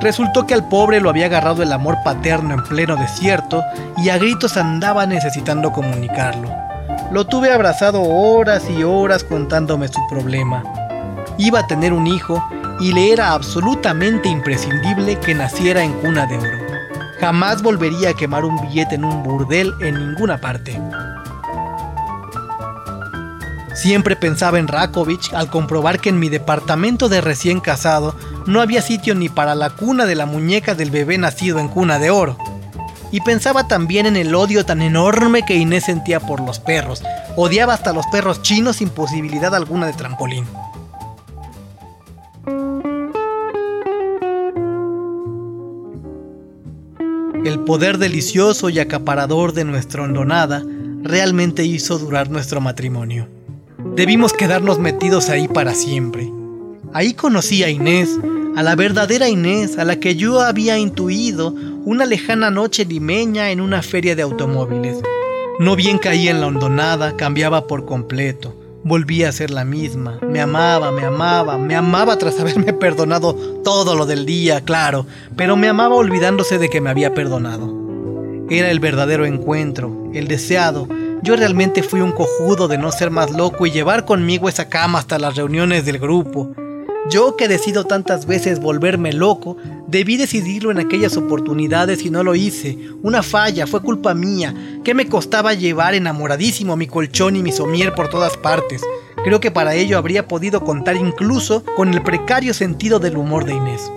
Resultó 0.01 0.46
que 0.46 0.54
al 0.54 0.68
pobre 0.68 1.01
lo 1.01 1.10
había 1.10 1.25
agarrado 1.25 1.63
el 1.63 1.74
amor 1.74 1.98
paterno 2.04 2.54
en 2.54 2.63
pleno 2.63 2.96
desierto 2.96 3.63
y 3.98 4.10
a 4.10 4.18
gritos 4.18 4.56
andaba 4.58 5.06
necesitando 5.06 5.72
comunicarlo. 5.72 6.50
Lo 7.12 7.25
tuve 7.25 7.51
abrazado 7.51 8.04
horas 8.04 8.70
y 8.70 8.84
horas 8.84 9.24
contándome 9.24 9.88
su 9.88 10.00
problema. 10.10 10.63
Iba 11.38 11.60
a 11.60 11.68
tener 11.68 11.94
un 11.94 12.06
hijo 12.06 12.44
y 12.80 12.94
le 12.94 13.12
era 13.12 13.32
absolutamente 13.32 14.30
imprescindible 14.30 15.20
que 15.20 15.34
naciera 15.34 15.84
en 15.84 15.94
cuna 15.94 16.25
de 16.25 16.38
oro. 16.38 16.58
Jamás 17.20 17.63
volvería 17.63 18.10
a 18.10 18.13
quemar 18.13 18.46
un 18.46 18.62
billete 18.62 18.96
en 18.96 19.04
un 19.04 19.24
burdel 19.24 19.74
en 19.82 19.96
ninguna 19.96 20.38
parte. 20.38 20.80
Siempre 23.78 24.16
pensaba 24.16 24.58
en 24.58 24.68
Rakovic 24.68 25.36
al 25.36 25.52
comprobar 25.52 26.00
que 26.00 26.10
en 26.10 26.18
mi 26.18 26.30
departamento 26.30 27.10
de 27.10 27.22
recién 27.22 27.60
casado 27.60 28.16
no 28.48 28.60
había 28.60 28.82
sitio 28.82 29.14
ni 29.14 29.30
para 29.30 29.54
la 29.54 29.70
cuna 29.70 30.08
de 30.08 30.16
la 30.16 30.26
muñeca 30.26 30.74
del 30.74 30.90
bebé 30.90 31.20
nacido 31.20 31.60
en 31.60 31.68
cuna 31.68 32.00
de 32.00 32.10
oro. 32.10 32.40
Y 33.12 33.22
pensaba 33.22 33.68
también 33.68 34.08
en 34.08 34.16
el 34.16 34.34
odio 34.34 34.66
tan 34.66 34.82
enorme 34.82 35.46
que 35.46 35.58
Inés 35.58 35.86
sentía 35.86 36.20
por 36.20 36.40
los 36.40 36.60
perros. 36.60 37.04
Odiaba 37.36 37.76
hasta 37.76 37.94
los 37.94 38.08
perros 38.08 38.42
chinos 38.42 38.78
sin 38.78 38.90
posibilidad 38.90 39.54
alguna 39.54 39.86
de 39.86 39.94
trampolín. 39.94 40.48
El 47.46 47.60
poder 47.60 48.00
delicioso 48.00 48.70
y 48.70 48.80
acaparador 48.80 49.54
de 49.54 49.66
nuestra 49.66 50.02
hondonada 50.02 50.64
realmente 51.04 51.64
hizo 51.64 52.00
durar 52.00 52.32
nuestro 52.32 52.60
matrimonio. 52.60 53.37
Debimos 53.98 54.32
quedarnos 54.32 54.77
metidos 54.77 55.27
ahí 55.27 55.48
para 55.48 55.74
siempre. 55.74 56.32
Ahí 56.94 57.16
conocí 57.16 57.63
a 57.63 57.72
Inés, 57.72 58.16
a 58.56 58.62
la 58.62 58.75
verdadera 58.75 59.27
Inés, 59.27 59.80
a 59.80 59.86
la 59.86 60.00
que 60.00 60.16
yo 60.16 60.39
había 60.39 60.77
intuido 60.77 61.56
una 61.84 62.06
lejana 62.06 62.51
noche 62.51 62.86
limeña 62.86 63.50
en 63.50 63.60
una 63.60 63.82
feria 63.82 64.16
de 64.16 64.22
automóviles. 64.22 65.00
No 65.58 65.75
bien 65.75 65.98
caía 65.98 66.30
en 66.30 66.42
la 66.42 66.46
hondonada, 66.46 67.18
cambiaba 67.18 67.66
por 67.66 67.88
completo. 67.88 68.56
Volvía 68.84 69.30
a 69.30 69.32
ser 69.32 69.50
la 69.50 69.66
misma. 69.66 70.20
Me 70.22 70.42
amaba, 70.42 70.92
me 70.92 71.04
amaba, 71.04 71.58
me 71.58 71.75
amaba 71.75 72.20
tras 72.20 72.39
haberme 72.39 72.74
perdonado 72.80 73.34
todo 73.63 73.96
lo 73.96 74.06
del 74.06 74.27
día, 74.27 74.62
claro, 74.62 75.08
pero 75.36 75.56
me 75.58 75.70
amaba 75.70 75.96
olvidándose 75.96 76.60
de 76.60 76.70
que 76.70 76.82
me 76.82 76.92
había 76.92 77.16
perdonado. 77.16 77.75
Era 78.48 78.70
el 78.70 78.80
verdadero 78.80 79.25
encuentro, 79.25 80.12
el 80.13 80.27
deseado. 80.27 80.88
Yo 81.24 81.36
realmente 81.36 81.82
fui 81.84 82.02
un 82.02 82.12
cojudo 82.12 82.68
de 82.68 82.78
no 82.78 82.92
ser 82.92 83.10
más 83.10 83.32
loco 83.32 83.66
y 83.66 83.72
llevar 83.72 84.06
conmigo 84.06 84.50
esa 84.50 84.70
cama 84.70 85.00
hasta 85.00 85.18
las 85.18 85.36
reuniones 85.36 85.86
del 85.86 85.98
grupo. 85.98 86.54
Yo 87.10 87.36
que 87.36 87.48
decido 87.48 87.86
tantas 87.86 88.26
veces 88.26 88.60
volverme 88.60 89.14
loco, 89.14 89.58
debí 89.88 90.18
decidirlo 90.18 90.72
en 90.72 90.80
aquellas 90.80 91.18
oportunidades 91.18 92.06
y 92.06 92.10
no 92.10 92.24
lo 92.24 92.36
hice. 92.36 92.78
Una 93.02 93.24
falla, 93.24 93.66
fue 93.66 93.82
culpa 93.82 94.14
mía. 94.14 94.54
¿Qué 94.84 94.94
me 94.94 95.08
costaba 95.08 95.54
llevar 95.54 95.96
enamoradísimo 95.96 96.76
mi 96.76 96.86
colchón 96.86 97.36
y 97.36 97.44
mi 97.44 97.52
somier 97.52 97.96
por 97.96 98.10
todas 98.10 98.38
partes? 98.38 98.82
Creo 99.24 99.40
que 99.40 99.52
para 99.52 99.74
ello 99.74 99.98
habría 99.98 100.28
podido 100.28 100.64
contar 100.64 100.98
incluso 100.98 101.64
con 101.76 101.94
el 101.94 102.04
precario 102.04 102.54
sentido 102.54 103.00
del 103.00 103.18
humor 103.18 103.46
de 103.46 103.56
Inés. 103.56 103.92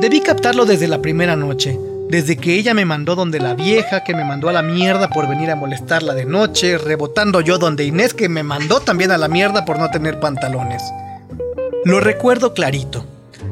Debí 0.00 0.20
captarlo 0.20 0.64
desde 0.64 0.88
la 0.88 1.00
primera 1.00 1.36
noche, 1.36 1.78
desde 2.12 2.36
que 2.36 2.56
ella 2.56 2.74
me 2.74 2.84
mandó 2.84 3.14
donde 3.14 3.40
la 3.40 3.54
vieja, 3.54 4.04
que 4.04 4.14
me 4.14 4.22
mandó 4.22 4.50
a 4.50 4.52
la 4.52 4.60
mierda 4.60 5.08
por 5.08 5.26
venir 5.26 5.50
a 5.50 5.56
molestarla 5.56 6.12
de 6.12 6.26
noche, 6.26 6.76
rebotando 6.76 7.40
yo 7.40 7.56
donde 7.56 7.86
Inés, 7.86 8.12
que 8.12 8.28
me 8.28 8.42
mandó 8.42 8.80
también 8.80 9.12
a 9.12 9.16
la 9.16 9.28
mierda 9.28 9.64
por 9.64 9.78
no 9.78 9.90
tener 9.90 10.20
pantalones. 10.20 10.82
Lo 11.86 12.00
recuerdo 12.00 12.52
clarito. 12.52 13.06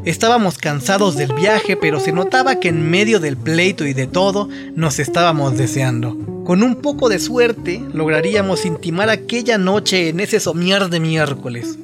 Estábamos 0.04 0.58
cansados 0.58 1.16
del 1.16 1.32
viaje, 1.32 1.74
pero 1.74 2.00
se 2.00 2.12
notaba 2.12 2.60
que 2.60 2.68
en 2.68 2.90
medio 2.90 3.18
del 3.18 3.38
pleito 3.38 3.86
y 3.86 3.94
de 3.94 4.06
todo 4.06 4.50
nos 4.74 4.98
estábamos 4.98 5.56
deseando. 5.56 6.14
Con 6.44 6.62
un 6.62 6.76
poco 6.76 7.08
de 7.08 7.18
suerte 7.18 7.82
lograríamos 7.94 8.66
intimar 8.66 9.08
aquella 9.08 9.56
noche 9.56 10.10
en 10.10 10.20
ese 10.20 10.38
somiar 10.38 10.90
de 10.90 11.00
miércoles. 11.00 11.78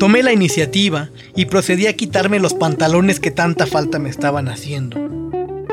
Tomé 0.00 0.22
la 0.22 0.32
iniciativa 0.32 1.10
y 1.36 1.44
procedí 1.44 1.86
a 1.86 1.92
quitarme 1.92 2.40
los 2.40 2.54
pantalones 2.54 3.20
que 3.20 3.30
tanta 3.30 3.66
falta 3.66 3.98
me 3.98 4.08
estaban 4.08 4.48
haciendo. 4.48 4.96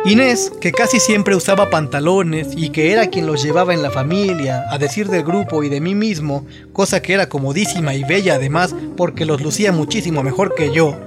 Inés, 0.04 0.52
que 0.60 0.74
casi 0.74 1.00
siempre 1.00 1.34
usaba 1.34 1.70
pantalones 1.70 2.50
y 2.54 2.72
que 2.72 2.92
era 2.92 3.08
quien 3.08 3.26
los 3.26 3.42
llevaba 3.42 3.74
en 3.74 3.82
la 3.82 3.90
familia, 3.90 4.66
a 4.70 4.78
decir 4.80 5.08
del 5.08 5.24
grupo 5.24 5.64
y 5.64 5.70
de 5.70 5.80
mí 5.80 5.96
mismo, 5.96 6.46
cosa 6.74 7.02
que 7.02 7.14
era 7.14 7.30
comodísima 7.30 7.96
y 7.96 8.04
bella 8.04 8.36
además 8.36 8.76
porque 8.98 9.24
los 9.24 9.40
lucía 9.40 9.72
muchísimo 9.72 10.24
mejor 10.24 10.56
que 10.56 10.74
yo, 10.74 11.00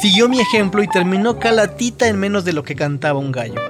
siguió 0.00 0.28
mi 0.28 0.38
ejemplo 0.38 0.80
y 0.80 0.86
terminó 0.86 1.40
calatita 1.40 2.06
en 2.06 2.20
menos 2.20 2.44
de 2.44 2.52
lo 2.52 2.62
que 2.62 2.76
cantaba 2.76 3.18
un 3.18 3.32
gallo. 3.32 3.60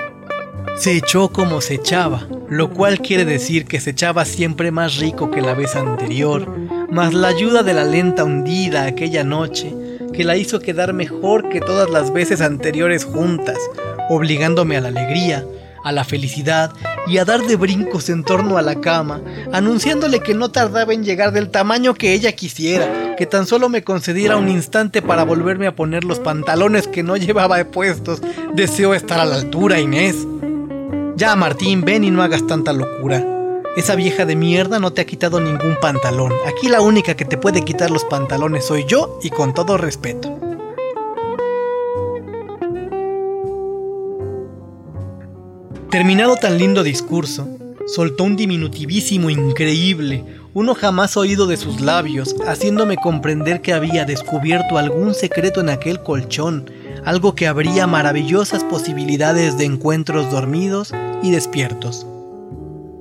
Se 0.77 0.93
echó 0.93 1.31
como 1.31 1.63
se 1.63 1.75
echaba, 1.77 2.29
lo 2.51 2.71
cual 2.71 3.01
quiere 3.01 3.25
decir 3.25 3.65
que 3.65 3.81
se 3.81 3.91
echaba 3.91 4.27
siempre 4.27 4.71
más 4.71 4.99
rico 4.99 5.31
que 5.31 5.41
la 5.41 5.55
vez 5.55 5.77
anterior, 5.77 6.47
más 6.91 7.13
la 7.15 7.29
ayuda 7.29 7.63
de 7.63 7.75
la 7.75 7.85
lenta 7.85 8.25
hundida 8.25 8.85
aquella 8.85 9.25
noche, 9.25 9.75
que 10.13 10.25
la 10.25 10.37
hizo 10.37 10.61
quedar 10.61 10.93
mejor 10.93 11.49
que 11.49 11.61
todas 11.61 11.91
las 11.91 12.13
veces 12.13 12.41
anteriores 12.41 13.05
juntas, 13.05 13.59
obligándome 14.09 14.77
a 14.77 14.81
la 14.81 14.89
alegría, 14.89 15.45
a 15.85 15.93
la 15.93 16.05
felicidad 16.05 16.73
y 17.07 17.19
a 17.19 17.25
dar 17.25 17.43
de 17.43 17.57
brincos 17.57 18.09
en 18.09 18.25
torno 18.25 18.59
a 18.59 18.63
la 18.63 18.81
cama, 18.81 19.21
anunciándole 19.53 20.21
que 20.21 20.35
no 20.35 20.51
tardaba 20.51 20.93
en 20.93 21.05
llegar 21.05 21.33
del 21.33 21.51
tamaño 21.51 21.95
que 21.95 22.15
ella 22.15 22.33
quisiera, 22.33 23.17
que 23.17 23.27
tan 23.27 23.47
solo 23.47 23.69
me 23.69 23.85
concediera 23.85 24.37
un 24.37 24.49
instante 24.49 25.03
para 25.03 25.25
volverme 25.25 25.67
a 25.67 25.75
poner 25.75 26.05
los 26.05 26.19
pantalones 26.19 26.89
que 26.89 27.03
no 27.03 27.17
llevaba 27.17 27.63
puestos. 27.65 28.21
Deseo 28.55 28.95
estar 28.95 29.21
a 29.21 29.25
la 29.25 29.37
altura, 29.37 29.81
Inés. 29.81 30.17
Ya, 31.17 31.35
Martín, 31.37 31.83
ven 31.83 32.05
y 32.05 32.11
no 32.11 32.23
hagas 32.23 32.47
tanta 32.47 32.73
locura. 32.73 33.38
Esa 33.79 33.95
vieja 33.95 34.27
de 34.27 34.35
mierda 34.35 34.81
no 34.81 34.93
te 34.93 35.03
ha 35.03 35.07
quitado 35.07 35.39
ningún 35.39 35.77
pantalón. 35.81 36.33
Aquí 36.49 36.67
la 36.67 36.81
única 36.81 37.15
que 37.15 37.25
te 37.25 37.39
puede 37.39 37.65
quitar 37.65 37.93
los 37.93 38.05
pantalones 38.05 38.67
soy 38.67 38.85
yo 38.89 39.21
y 39.23 39.31
con 39.31 39.55
todo 39.55 39.77
respeto. 39.77 40.37
Terminado 45.93 46.35
tan 46.35 46.59
lindo 46.59 46.83
discurso, 46.83 47.47
soltó 47.87 48.25
un 48.25 48.35
diminutivísimo 48.35 49.31
increíble, 49.31 50.25
uno 50.55 50.75
jamás 50.75 51.17
oído 51.17 51.47
de 51.47 51.57
sus 51.57 51.81
labios, 51.81 52.35
haciéndome 52.49 52.97
comprender 52.97 53.63
que 53.63 53.75
había 53.75 54.05
descubierto 54.05 54.77
algún 54.77 55.15
secreto 55.15 55.61
en 55.61 55.69
aquel 55.69 56.03
colchón, 56.03 56.69
algo 57.05 57.37
que 57.37 57.47
abría 57.47 57.87
maravillosas 57.87 58.65
posibilidades 58.65 59.57
de 59.57 59.67
encuentros 59.67 60.33
dormidos 60.33 60.93
y 61.23 61.31
despiertos. 61.31 62.09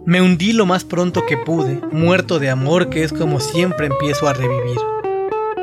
Me 0.07 0.21
hundí 0.21 0.53
lo 0.53 0.65
más 0.65 0.85
pronto 0.85 1.25
que 1.25 1.35
pude, 1.35 1.81
muerto 1.91 2.39
de 2.39 2.49
amor 2.49 2.89
que 2.89 3.03
es 3.03 3.11
como 3.11 3.41
siempre 3.41 3.87
empiezo 3.87 4.29
a 4.29 4.31
revivir. 4.31 4.77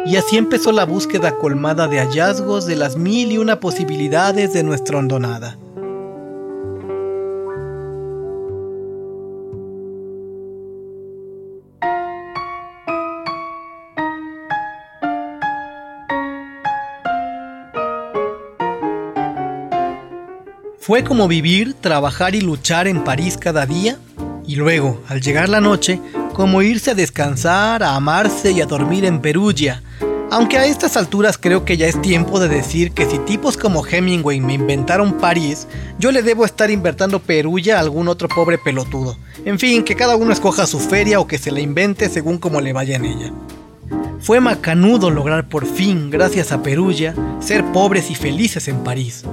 Y 0.05 0.17
así 0.17 0.37
empezó 0.37 0.71
la 0.71 0.85
búsqueda 0.85 1.39
colmada 1.39 1.89
de 1.89 1.99
hallazgos 1.99 2.67
de 2.67 2.77
las 2.77 2.99
mil 2.99 3.33
y 3.33 3.39
una 3.39 3.59
posibilidades 3.59 4.53
de 4.53 4.63
nuestra 4.63 4.99
hondonada. 4.99 5.57
Fue 20.79 21.03
como 21.03 21.29
vivir, 21.29 21.73
trabajar 21.81 22.35
y 22.35 22.43
luchar 22.43 22.89
en 22.89 23.05
París 23.05 23.39
cada 23.39 23.65
día 23.65 23.97
y 24.47 24.57
luego, 24.57 25.03
al 25.09 25.21
llegar 25.21 25.49
la 25.49 25.61
noche, 25.61 26.01
como 26.35 26.63
irse 26.63 26.91
a 26.91 26.95
descansar, 26.95 27.83
a 27.83 27.97
amarse 27.97 28.53
y 28.53 28.61
a 28.61 28.67
dormir 28.67 29.05
en 29.05 29.21
Perugia. 29.21 29.83
Aunque 30.31 30.59
a 30.59 30.67
estas 30.67 30.97
alturas 30.97 31.39
creo 31.39 31.65
que 31.65 31.77
ya 31.77 31.87
es 31.87 32.01
tiempo 32.03 32.41
de 32.41 32.49
decir 32.49 32.91
que 32.93 33.07
si 33.07 33.19
tipos 33.21 33.57
como 33.57 33.87
Hemingway 33.87 34.41
me 34.41 34.55
inventaron 34.55 35.19
París, 35.19 35.69
yo 35.99 36.11
le 36.11 36.23
debo 36.23 36.45
estar 36.45 36.71
inventando 36.71 37.21
Perugia 37.21 37.77
a 37.77 37.81
algún 37.81 38.09
otro 38.09 38.29
pobre 38.29 38.59
pelotudo. 38.59 39.17
En 39.45 39.59
fin, 39.59 39.85
que 39.85 39.95
cada 39.95 40.17
uno 40.17 40.33
escoja 40.33 40.67
su 40.67 40.81
feria 40.81 41.21
o 41.21 41.27
que 41.27 41.39
se 41.39 41.53
la 41.53 41.61
invente 41.61 42.09
según 42.09 42.39
como 42.39 42.61
le 42.61 42.73
vaya 42.73 42.97
en 42.97 43.05
ella. 43.05 43.33
Fue 44.19 44.41
macanudo 44.41 45.11
lograr 45.11 45.49
por 45.49 45.67
fin, 45.67 46.11
gracias 46.11 46.51
a 46.51 46.63
Perugia, 46.63 47.15
ser 47.41 47.65
pobres 47.73 48.11
y 48.11 48.15
felices 48.15 48.69
en 48.69 48.83
París. 48.83 49.25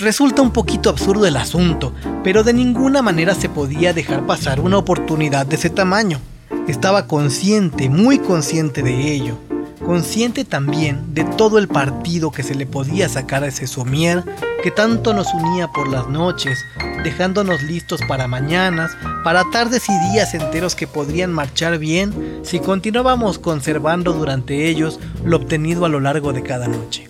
Resulta 0.00 0.40
un 0.40 0.50
poquito 0.50 0.88
absurdo 0.88 1.26
el 1.26 1.36
asunto, 1.36 1.92
pero 2.24 2.42
de 2.42 2.54
ninguna 2.54 3.02
manera 3.02 3.34
se 3.34 3.50
podía 3.50 3.92
dejar 3.92 4.24
pasar 4.24 4.58
una 4.58 4.78
oportunidad 4.78 5.44
de 5.44 5.56
ese 5.56 5.68
tamaño. 5.68 6.20
Estaba 6.66 7.06
consciente, 7.06 7.90
muy 7.90 8.18
consciente 8.18 8.82
de 8.82 9.12
ello. 9.12 9.36
Consciente 9.84 10.46
también 10.46 11.12
de 11.12 11.24
todo 11.24 11.58
el 11.58 11.68
partido 11.68 12.30
que 12.30 12.42
se 12.42 12.54
le 12.54 12.64
podía 12.64 13.10
sacar 13.10 13.44
a 13.44 13.48
ese 13.48 13.66
somier 13.66 14.24
que 14.62 14.70
tanto 14.70 15.12
nos 15.12 15.34
unía 15.34 15.68
por 15.68 15.86
las 15.86 16.08
noches, 16.08 16.64
dejándonos 17.04 17.62
listos 17.62 18.00
para 18.08 18.26
mañanas, 18.26 18.92
para 19.22 19.44
tardes 19.52 19.86
y 19.90 20.12
días 20.12 20.32
enteros 20.32 20.74
que 20.74 20.86
podrían 20.86 21.30
marchar 21.30 21.76
bien 21.76 22.40
si 22.42 22.58
continuábamos 22.58 23.38
conservando 23.38 24.14
durante 24.14 24.66
ellos 24.66 24.98
lo 25.26 25.36
obtenido 25.36 25.84
a 25.84 25.90
lo 25.90 26.00
largo 26.00 26.32
de 26.32 26.42
cada 26.42 26.68
noche. 26.68 27.06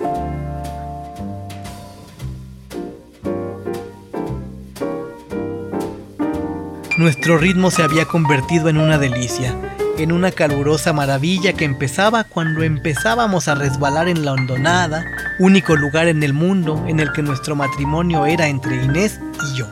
Nuestro 7.00 7.38
ritmo 7.38 7.70
se 7.70 7.82
había 7.82 8.04
convertido 8.04 8.68
en 8.68 8.76
una 8.76 8.98
delicia, 8.98 9.56
en 9.96 10.12
una 10.12 10.32
calurosa 10.32 10.92
maravilla 10.92 11.54
que 11.54 11.64
empezaba 11.64 12.24
cuando 12.24 12.62
empezábamos 12.62 13.48
a 13.48 13.54
resbalar 13.54 14.06
en 14.06 14.22
la 14.22 14.34
hondonada, 14.34 15.06
único 15.38 15.76
lugar 15.76 16.08
en 16.08 16.22
el 16.22 16.34
mundo 16.34 16.84
en 16.86 17.00
el 17.00 17.10
que 17.12 17.22
nuestro 17.22 17.56
matrimonio 17.56 18.26
era 18.26 18.48
entre 18.48 18.84
Inés 18.84 19.18
y 19.18 19.56
yo. 19.56 19.66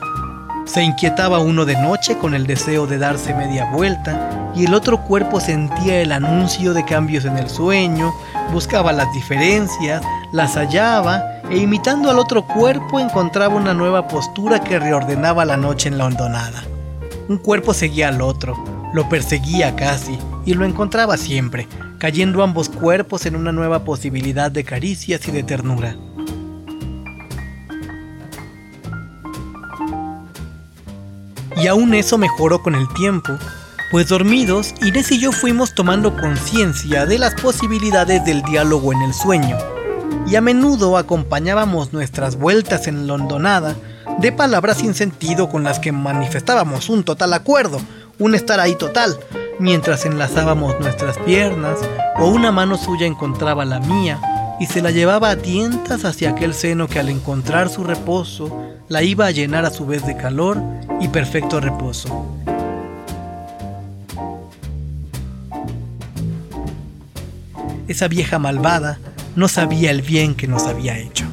Se 0.65 0.83
inquietaba 0.83 1.39
uno 1.39 1.67
de 1.67 1.77
noche 1.77 2.17
con 2.17 2.33
el 2.33 2.47
deseo 2.47 2.87
de 2.87 2.97
darse 2.97 3.35
media 3.35 3.67
vuelta 3.73 4.51
y 4.57 4.65
el 4.65 4.73
otro 4.73 5.03
cuerpo 5.03 5.39
sentía 5.39 6.01
el 6.01 6.13
anuncio 6.13 6.73
de 6.73 6.87
cambios 6.87 7.27
en 7.27 7.37
el 7.37 7.51
sueño, 7.51 8.11
buscaba 8.55 8.91
las 8.95 9.13
diferencias, 9.13 10.01
las 10.33 10.55
hallaba 10.55 11.23
e 11.51 11.59
imitando 11.59 12.11
al 12.11 12.19
otro 12.19 12.47
cuerpo 12.47 12.99
encontraba 12.99 13.55
una 13.55 13.75
nueva 13.75 14.09
postura 14.09 14.65
que 14.65 14.79
reordenaba 14.79 15.45
la 15.45 15.59
noche 15.59 15.91
en 15.91 15.99
la 15.99 16.07
hondonada. 16.07 16.65
Un 17.29 17.37
cuerpo 17.37 17.75
seguía 17.75 18.09
al 18.09 18.23
otro, 18.23 18.57
lo 18.95 19.07
perseguía 19.11 19.77
casi, 19.77 20.19
y 20.47 20.55
lo 20.55 20.65
encontraba 20.65 21.19
siempre, 21.19 21.69
cayendo 21.99 22.43
ambos 22.43 22.71
cuerpos 22.71 23.27
en 23.27 23.37
una 23.37 23.53
nueva 23.53 23.85
posibilidad 23.85 24.51
de 24.51 24.65
caricias 24.65 25.29
y 25.29 25.33
de 25.33 25.43
ternura. 25.43 25.95
Y 31.57 31.67
aún 31.67 31.93
eso 31.93 32.17
mejoró 32.17 32.63
con 32.63 32.75
el 32.75 32.89
tiempo, 32.95 33.35
pues 33.91 34.09
dormidos, 34.09 34.75
Inés 34.81 35.11
y 35.11 35.21
yo 35.21 35.31
fuimos 35.31 35.75
tomando 35.75 36.17
conciencia 36.17 37.05
de 37.05 37.19
las 37.19 37.35
posibilidades 37.35 38.25
del 38.25 38.41
diálogo 38.43 38.93
en 38.95 39.03
el 39.03 39.13
sueño, 39.13 39.59
y 40.27 40.37
a 40.37 40.41
menudo 40.41 40.97
acompañábamos 40.97 41.93
nuestras 41.93 42.37
vueltas 42.37 42.87
en 42.87 43.07
Londonada 43.07 43.77
de 44.19 44.33
palabras 44.33 44.79
sin 44.79 44.95
sentido 44.95 45.49
con 45.49 45.63
las 45.63 45.79
que 45.79 45.93
manifestábamos 45.93 46.89
un 46.89 47.05
total 47.05 47.33
acuerdo, 47.33 47.81
un 48.19 48.35
estar 48.35 48.61
ahí 48.61 48.75
total, 48.75 49.19
mientras 49.59 50.05
enlazábamos 50.05 50.79
nuestras 50.81 51.19
piernas 51.19 51.79
o 52.17 52.27
una 52.27 52.51
mano 52.51 52.77
suya 52.77 53.07
encontraba 53.07 53.65
la 53.65 53.81
mía 53.81 54.21
y 54.59 54.67
se 54.67 54.83
la 54.83 54.91
llevaba 54.91 55.31
a 55.31 55.37
tientas 55.37 56.05
hacia 56.05 56.31
aquel 56.31 56.55
seno 56.55 56.89
que 56.89 56.99
al 56.99 57.09
encontrar 57.09 57.69
su 57.69 57.85
reposo 57.85 58.65
la 58.89 59.03
iba 59.03 59.27
a 59.27 59.31
llenar 59.31 59.65
a 59.65 59.71
su 59.71 59.87
vez 59.87 60.05
de 60.07 60.17
calor 60.17 60.61
y 61.01 61.09
perfecto 61.09 61.61
reposo. 61.61 62.27
Esa 67.87 68.09
vieja 68.09 68.39
malvada 68.39 68.99
no 69.37 69.49
sabía 69.49 69.91
el 69.91 70.03
bien 70.03 70.35
que 70.35 70.47
nos 70.47 70.67
había 70.67 70.99
hecho. 70.99 71.25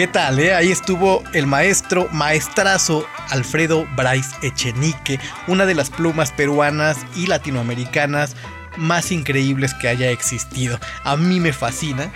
¿Qué 0.00 0.06
tal? 0.06 0.38
Eh? 0.38 0.54
Ahí 0.54 0.70
estuvo 0.70 1.22
el 1.34 1.46
maestro, 1.46 2.08
maestrazo 2.10 3.06
Alfredo 3.28 3.86
Bryce 3.98 4.34
Echenique, 4.40 5.20
una 5.46 5.66
de 5.66 5.74
las 5.74 5.90
plumas 5.90 6.32
peruanas 6.32 6.96
y 7.16 7.26
latinoamericanas 7.26 8.34
más 8.80 9.12
increíbles 9.12 9.74
que 9.74 9.88
haya 9.88 10.10
existido. 10.10 10.78
A 11.04 11.16
mí 11.16 11.38
me 11.38 11.52
fascina 11.52 12.10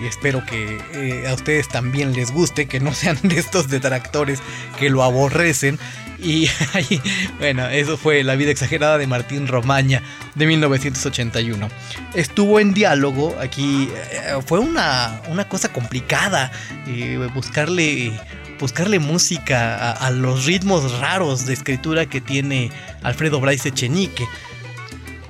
y 0.00 0.06
espero 0.06 0.44
que 0.44 0.78
eh, 0.94 1.28
a 1.28 1.34
ustedes 1.34 1.68
también 1.68 2.12
les 2.12 2.32
guste, 2.32 2.66
que 2.66 2.80
no 2.80 2.92
sean 2.94 3.18
de 3.22 3.38
estos 3.38 3.68
detractores 3.68 4.40
que 4.78 4.90
lo 4.90 5.02
aborrecen. 5.02 5.78
Y 6.18 6.48
bueno, 7.38 7.68
eso 7.68 7.98
fue 7.98 8.24
La 8.24 8.36
vida 8.36 8.50
exagerada 8.50 8.96
de 8.98 9.06
Martín 9.06 9.46
Romaña 9.46 10.02
de 10.34 10.46
1981. 10.46 11.68
Estuvo 12.14 12.58
en 12.58 12.72
diálogo, 12.72 13.36
aquí 13.40 13.90
eh, 13.92 14.38
fue 14.46 14.58
una, 14.58 15.20
una, 15.28 15.46
cosa 15.48 15.68
complicada 15.72 16.50
eh, 16.86 17.28
buscarle 17.34 18.18
buscarle 18.58 18.98
música 18.98 19.92
a, 19.92 20.10
los 20.10 20.46
ritmos 20.46 20.98
raros 20.98 21.46
de 21.46 21.52
escritura 21.52 22.06
que 22.06 22.20
tiene 22.20 22.70
Alfredo 23.02 23.40
Bryce 23.40 23.68
Echenique. 23.68 24.26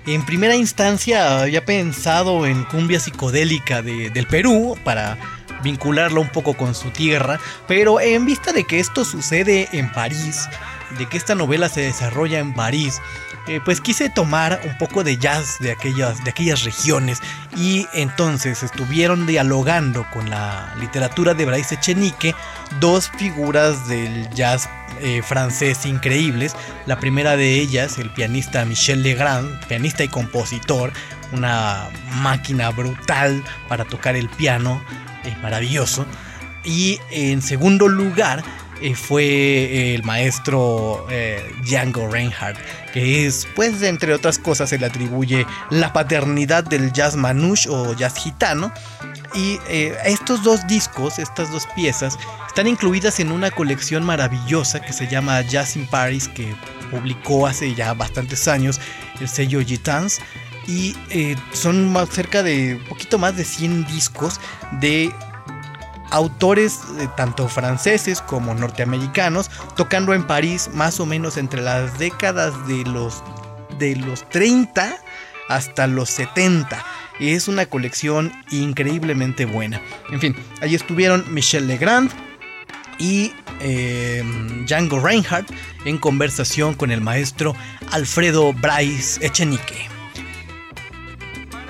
En 0.07 0.25
primera 0.25 0.55
instancia 0.55 1.41
había 1.41 1.65
pensado 1.65 2.47
en 2.47 2.63
cumbia 2.65 3.01
psicodélica 3.01 3.83
del 3.83 4.27
Perú 4.29 4.79
para 4.85 5.19
vincularlo 5.65 6.21
un 6.21 6.29
poco 6.29 6.55
con 6.55 6.77
su 6.77 6.91
tierra, 6.91 7.41
pero 7.67 8.01
en 8.01 8.25
vista 8.25 8.53
de 8.53 8.63
que 8.63 8.79
esto 8.79 9.05
sucede 9.05 9.69
en 9.73 9.91
París, 9.91 10.49
de 10.99 11.07
que 11.07 11.17
esta 11.17 11.35
novela 11.35 11.69
se 11.69 11.83
desarrolla 11.83 12.39
en 12.39 12.55
París, 12.55 13.01
eh, 13.49 13.61
pues 13.65 13.81
quise 13.81 14.11
tomar 14.11 14.61
un 14.65 14.77
poco 14.77 15.05
de 15.05 15.19
jazz 15.19 15.59
de 15.61 15.71
aquellas, 15.71 16.23
de 16.25 16.31
aquellas 16.31 16.65
regiones 16.65 17.21
y 17.57 17.87
entonces 17.93 18.65
estuvieron 18.65 19.27
dialogando 19.27 20.05
con 20.13 20.29
la 20.29 20.75
literatura 20.81 21.33
de 21.35 21.45
Bryce 21.45 21.77
Echenique 21.77 22.35
dos 22.81 23.09
figuras 23.17 23.87
del 23.87 24.29
jazz 24.31 24.69
eh, 25.01 25.23
francés 25.23 25.87
increíbles. 25.87 26.57
La 26.87 26.99
primera 26.99 27.37
de 27.37 27.55
ellas, 27.61 27.99
el 27.99 28.11
pianista 28.11 28.65
Michel 28.65 29.03
Legrand, 29.03 29.65
pianista 29.67 30.03
y 30.03 30.09
compositor, 30.09 30.93
una 31.33 31.89
máquina 32.15 32.71
brutal 32.71 33.45
para 33.69 33.85
tocar 33.85 34.17
el 34.17 34.29
piano, 34.29 34.83
eh, 35.25 35.37
maravilloso. 35.41 36.05
Y 36.65 36.99
en 37.11 37.43
segundo 37.43 37.87
lugar, 37.87 38.43
fue 38.95 39.95
el 39.95 40.03
maestro 40.05 41.07
eh, 41.11 41.43
Django 41.65 42.09
Reinhardt, 42.09 42.59
que 42.93 43.27
es, 43.27 43.47
pues, 43.57 43.83
entre 43.83 44.15
otras 44.15 44.39
cosas, 44.39 44.71
se 44.71 44.79
le 44.79 44.87
atribuye 44.87 45.47
la 45.71 45.93
paternidad 45.93 46.65
del 46.65 46.93
jazz 46.93 47.17
manouche 47.17 47.69
o 47.69 47.95
jazz 47.95 48.17
gitano. 48.17 48.73
Y 49.35 49.59
eh, 49.69 49.97
estos 50.05 50.43
dos 50.43 50.67
discos, 50.67 51.19
estas 51.19 51.51
dos 51.51 51.67
piezas, 51.75 52.19
están 52.47 52.67
incluidas 52.67 53.21
en 53.21 53.33
una 53.33 53.51
colección 53.51 54.05
maravillosa 54.05 54.81
que 54.81 54.93
se 54.93 55.09
llama 55.09 55.41
Jazz 55.43 55.77
in 55.77 55.87
Paris, 55.87 56.29
que 56.29 56.55
publicó 56.91 57.47
hace 57.47 57.75
ya 57.75 57.93
bastantes 57.93 58.49
años 58.49 58.81
el 59.21 59.29
sello 59.29 59.61
Gitans. 59.61 60.21
Y 60.69 60.97
son 61.53 61.93
más 61.93 62.09
cerca 62.09 62.43
de 62.43 62.75
un 62.75 62.89
poquito 62.89 63.19
más 63.19 63.37
de 63.37 63.45
100 63.45 63.87
discos 63.87 64.41
de 64.81 65.13
autores 66.11 66.81
eh, 66.99 67.09
tanto 67.17 67.49
franceses 67.49 68.21
como 68.21 68.55
norteamericanos 68.55 69.51
tocando 69.77 70.15
en 70.15 70.27
París 70.27 70.71
más 70.75 71.01
o 71.01 71.07
menos 71.07 71.37
entre 71.37 71.63
las 71.63 71.99
décadas 71.99 72.67
de 72.67 72.85
los, 72.85 73.23
de 73.79 73.97
los 73.97 74.29
30 74.29 74.97
hasta 75.49 75.87
los 75.87 76.11
70. 76.11 76.85
Y 77.19 77.31
es 77.31 77.49
una 77.49 77.67
colección 77.67 78.33
increíblemente 78.51 79.47
buena. 79.47 79.81
En 80.11 80.21
fin, 80.21 80.37
ahí 80.61 80.75
estuvieron 80.75 81.25
Michel 81.33 81.67
Legrand 81.67 82.11
y 82.99 83.33
em, 83.61 84.67
Django 84.67 85.01
Reinhardt 85.01 85.51
en 85.85 85.99
conversación 85.99 86.75
con 86.75 86.91
el 86.91 87.01
maestro 87.01 87.55
Alfredo 87.93 88.53
Bryce 88.53 89.25
Echenique. 89.25 89.89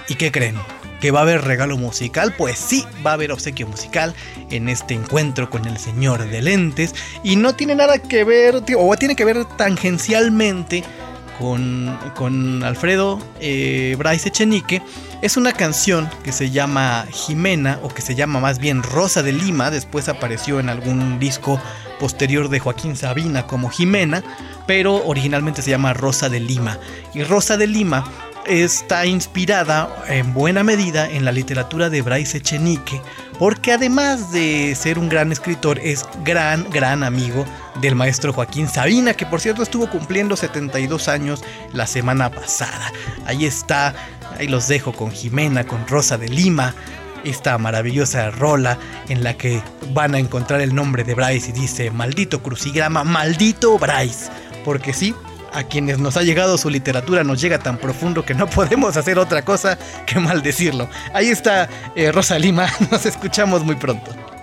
¿Y 0.08 0.14
qué 0.14 0.30
creen? 0.30 0.56
Que 1.00 1.10
va 1.10 1.20
a 1.20 1.22
haber 1.22 1.42
regalo 1.42 1.76
musical, 1.76 2.34
pues 2.36 2.58
sí, 2.58 2.84
va 3.04 3.10
a 3.10 3.14
haber 3.14 3.32
obsequio 3.32 3.66
musical 3.66 4.14
en 4.50 4.68
este 4.68 4.94
encuentro 4.94 5.50
con 5.50 5.66
el 5.66 5.78
señor 5.78 6.28
de 6.28 6.42
lentes 6.42 6.94
y 7.22 7.36
no 7.36 7.54
tiene 7.54 7.74
nada 7.74 7.98
que 7.98 8.24
ver, 8.24 8.62
o 8.76 8.96
tiene 8.96 9.16
que 9.16 9.24
ver 9.24 9.44
tangencialmente 9.56 10.84
con, 11.38 11.98
con 12.14 12.62
Alfredo 12.62 13.18
eh, 13.40 13.94
Bryce 13.98 14.28
Echenique. 14.28 14.82
Es 15.22 15.36
una 15.36 15.52
canción 15.52 16.08
que 16.22 16.32
se 16.32 16.50
llama 16.50 17.06
Jimena, 17.10 17.78
o 17.82 17.88
que 17.88 18.02
se 18.02 18.14
llama 18.14 18.40
más 18.40 18.58
bien 18.58 18.82
Rosa 18.82 19.22
de 19.22 19.32
Lima, 19.32 19.70
después 19.70 20.08
apareció 20.08 20.60
en 20.60 20.68
algún 20.68 21.18
disco 21.18 21.60
posterior 21.98 22.50
de 22.50 22.58
Joaquín 22.60 22.96
Sabina 22.96 23.46
como 23.46 23.70
Jimena, 23.70 24.22
pero 24.66 25.02
originalmente 25.06 25.62
se 25.62 25.70
llama 25.70 25.94
Rosa 25.94 26.28
de 26.28 26.40
Lima. 26.40 26.78
Y 27.14 27.22
Rosa 27.22 27.56
de 27.56 27.66
Lima 27.66 28.04
está 28.46 29.06
inspirada 29.06 29.88
en 30.08 30.32
buena 30.32 30.62
medida 30.62 31.08
en 31.10 31.24
la 31.24 31.32
literatura 31.32 31.90
de 31.90 32.02
Bryce 32.02 32.38
Echenique, 32.38 33.00
porque 33.38 33.72
además 33.72 34.32
de 34.32 34.74
ser 34.74 34.98
un 34.98 35.08
gran 35.08 35.32
escritor, 35.32 35.78
es 35.78 36.04
gran, 36.24 36.68
gran 36.70 37.02
amigo 37.02 37.44
del 37.80 37.94
maestro 37.94 38.32
Joaquín 38.32 38.68
Sabina, 38.68 39.14
que 39.14 39.26
por 39.26 39.40
cierto 39.40 39.62
estuvo 39.62 39.90
cumpliendo 39.90 40.36
72 40.36 41.08
años 41.08 41.44
la 41.72 41.86
semana 41.86 42.30
pasada. 42.30 42.92
Ahí 43.26 43.44
está, 43.44 43.94
ahí 44.38 44.48
los 44.48 44.68
dejo 44.68 44.92
con 44.92 45.10
Jimena, 45.10 45.64
con 45.64 45.86
Rosa 45.86 46.16
de 46.16 46.28
Lima, 46.28 46.74
esta 47.24 47.58
maravillosa 47.58 48.30
rola 48.30 48.78
en 49.08 49.24
la 49.24 49.34
que 49.34 49.60
van 49.92 50.14
a 50.14 50.18
encontrar 50.18 50.60
el 50.60 50.74
nombre 50.74 51.04
de 51.04 51.14
Bryce 51.14 51.50
y 51.50 51.52
dice, 51.52 51.90
maldito 51.90 52.42
crucigrama, 52.42 53.04
maldito 53.04 53.78
Bryce, 53.78 54.30
porque 54.64 54.92
sí, 54.92 55.14
a 55.52 55.64
quienes 55.64 55.98
nos 55.98 56.16
ha 56.16 56.22
llegado 56.22 56.58
su 56.58 56.70
literatura 56.70 57.24
nos 57.24 57.40
llega 57.40 57.58
tan 57.58 57.78
profundo 57.78 58.24
que 58.24 58.34
no 58.34 58.46
podemos 58.50 58.96
hacer 58.96 59.18
otra 59.18 59.42
cosa 59.42 59.78
que 60.06 60.18
maldecirlo. 60.18 60.88
Ahí 61.12 61.28
está 61.28 61.68
eh, 61.94 62.12
Rosa 62.12 62.38
Lima, 62.38 62.66
nos 62.90 63.06
escuchamos 63.06 63.64
muy 63.64 63.76
pronto. 63.76 64.35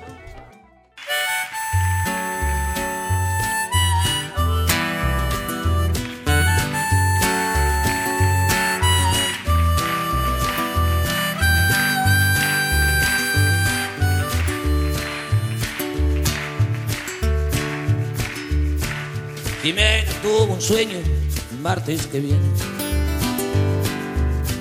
Jimena 19.63 20.11
tuvo 20.21 20.53
un 20.55 20.61
sueño 20.61 20.97
el 20.97 21.59
martes 21.61 22.05
que 22.07 22.19
viene, 22.19 22.37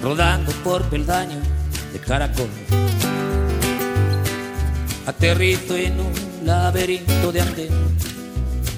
rodando 0.00 0.52
por 0.62 0.84
peldaño 0.84 1.40
de 1.92 1.98
caracol. 1.98 2.48
Aterrito 5.04 5.74
en 5.74 5.98
un 5.98 6.12
laberinto 6.44 7.32
de 7.32 7.40
andén, 7.40 7.70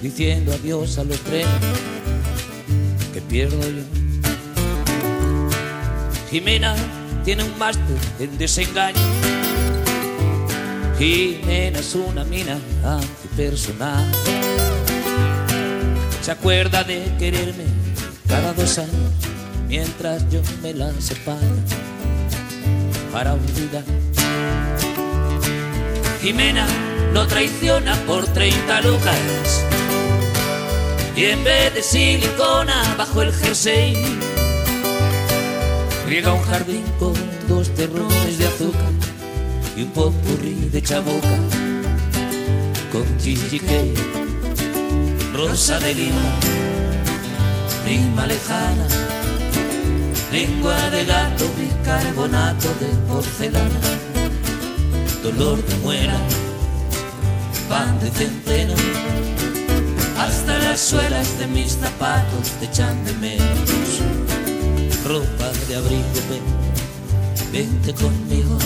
diciendo 0.01 0.55
adiós 0.55 0.97
a 0.97 1.05
los 1.05 1.21
trenes 1.21 1.53
que 3.13 3.21
pierdo 3.21 3.61
yo. 3.61 3.83
Jimena 6.31 6.75
tiene 7.23 7.45
un 7.45 7.59
máster 7.59 7.99
en 8.19 8.39
desengaño. 8.39 8.99
Jimena 10.99 11.81
es 11.81 11.95
una 11.95 12.25
mina 12.25 12.59
antipersonal. 12.83 14.11
Se 16.25 16.31
acuerda 16.31 16.83
de 16.85 17.13
quererme 17.19 17.67
cada 18.27 18.55
dos 18.55 18.79
años 18.79 19.13
mientras 19.69 20.27
yo 20.31 20.41
me 20.63 20.73
la 20.73 20.91
separo 20.99 21.39
para 23.13 23.35
olvidar. 23.35 23.85
Jimena 26.23 26.67
lo 27.13 27.27
traiciona 27.27 27.95
por 28.07 28.25
30 28.25 28.81
lucas 28.81 29.65
y 31.15 31.25
en 31.27 31.45
vez 31.45 31.75
de 31.75 31.83
silicona 31.83 32.95
bajo 32.97 33.21
el 33.21 33.31
jersey 33.31 33.95
riega 36.09 36.33
un 36.33 36.43
jardín 36.45 36.85
con 36.99 37.13
dos 37.49 37.69
terrones 37.75 38.39
de 38.39 38.47
azúcar 38.47 38.93
y 39.77 39.83
un 39.83 39.91
popurrí 39.91 40.71
de 40.73 40.81
chabuca 40.81 41.37
con 42.91 43.19
chichique, 43.19 43.93
rosa 45.35 45.81
de 45.81 45.94
lima, 45.94 46.23
prima 47.85 48.25
lejana, 48.25 48.87
lengua 50.31 50.90
de 50.90 51.05
gato, 51.05 51.47
bicarbonato 51.59 52.68
de 52.81 52.87
porcelana, 53.09 53.81
dolor 55.25 55.59
de 55.66 55.77
muera, 55.79 56.18
pan 57.68 57.99
de 57.99 58.11
centeno 58.11 58.75
hasta 60.18 60.57
las 60.59 60.81
suelas 60.81 61.38
de 61.38 61.47
mis 61.49 61.73
zapatos 61.73 62.51
te 62.61 62.66
echan 62.66 63.05
de 63.05 63.12
menos. 63.14 63.70
Ropa 65.05 65.51
de 65.68 65.77
abrigo, 65.77 66.20
ven, 66.31 67.53
vente 67.53 67.92
conmigo. 67.92 68.57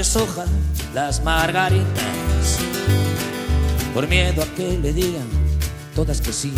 No 0.00 0.04
deshoja 0.04 0.46
las 0.94 1.22
margaritas 1.22 2.56
por 3.92 4.08
miedo 4.08 4.42
a 4.42 4.46
que 4.56 4.78
le 4.78 4.94
digan 4.94 5.28
todas 5.94 6.22
que 6.22 6.32
sí. 6.32 6.54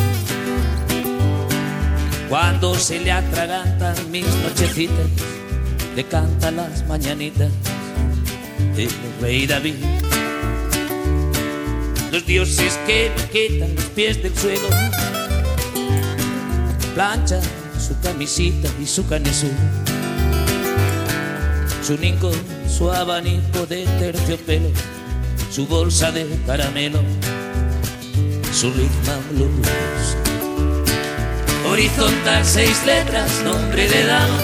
Cuando 2.29 2.77
se 2.77 3.01
le 3.01 3.11
atragantan 3.11 3.97
mis 4.13 4.29
nochecitas, 4.45 5.07
le 5.97 6.05
canta 6.05 6.53
las 6.53 6.87
mañanitas 6.87 7.51
el 8.77 8.89
rey 9.21 9.49
David. 9.49 9.75
Los 12.13 12.25
dioses 12.25 12.79
que 12.87 13.11
me 13.17 13.25
quitan 13.29 13.75
los 13.75 13.87
pies 13.87 14.23
del 14.23 14.39
suelo, 14.39 14.69
plancha 16.95 17.41
su 17.77 17.99
camisita 18.01 18.69
y 18.81 18.87
su 18.87 19.05
canesú 19.09 19.49
su 21.83 21.99
ninco, 21.99 22.31
su 22.69 22.91
abanico 22.91 23.67
de 23.67 23.85
terciopelo, 23.99 24.69
su 25.51 25.67
bolsa 25.67 26.13
de 26.13 26.27
caramelo, 26.47 27.01
su 28.53 28.71
ritmo 28.71 29.15
blues. 29.33 30.17
Horizontal 31.69 32.45
seis 32.45 32.85
letras, 32.87 33.43
nombre 33.45 33.89
de 33.89 34.07
dama. 34.07 34.39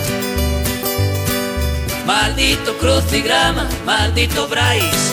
Maldito 2.07 2.77
crucigrama, 2.79 3.69
maldito 3.85 4.49
Bryce. 4.49 5.13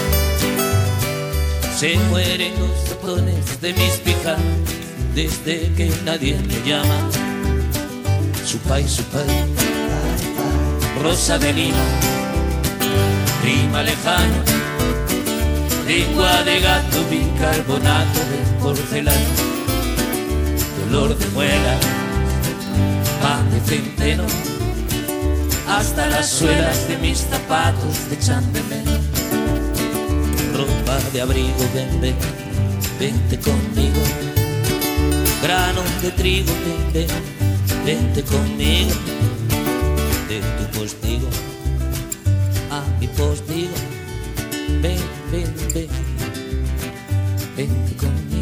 Se 1.77 1.97
mueren 2.09 2.53
los 2.57 2.89
botones 2.89 3.61
de 3.61 3.73
mis 3.73 3.93
pijamas 4.03 4.39
desde 5.13 5.71
que 5.73 5.91
nadie 6.03 6.39
me 6.47 6.67
llama. 6.67 7.09
Su 8.45 8.57
país, 8.59 8.89
su 8.89 9.03
país, 9.03 9.29
rosa 11.03 11.37
de 11.37 11.53
lino 11.53 12.14
prima 13.45 13.83
lejano, 13.83 14.41
lengua 15.85 16.41
de 16.43 16.59
gato, 16.61 17.03
bicarbonato 17.11 18.19
de 18.31 18.39
porcelana, 18.59 19.35
dolor 20.79 21.15
de 21.15 21.27
muela, 21.27 21.77
pan 23.21 23.45
de 23.51 23.59
centeno, 23.69 24.25
hasta 25.69 26.07
las 26.07 26.27
suelas 26.27 26.87
de 26.87 26.97
mis 26.97 27.19
zapatos 27.19 28.09
de 28.09 28.17
chándeme, 28.17 28.81
ropa 30.57 30.97
de 31.13 31.21
abrigo, 31.21 31.63
ven, 31.75 32.01
ven, 32.01 32.15
vente 32.99 33.39
conmigo, 33.47 34.01
grano 35.43 35.83
de 36.01 36.09
trigo, 36.19 36.51
ven, 36.65 36.93
ven, 36.93 37.85
vente 37.85 38.23
conmigo, 38.23 38.95
de 40.29 40.39
tu 40.39 40.79
postigo 40.79 41.44
postigo. 43.15 43.73
Ven, 44.81 44.97
ven, 45.31 45.53
ven, 45.73 45.89
vente 47.55 47.95
conmigo. 47.95 48.34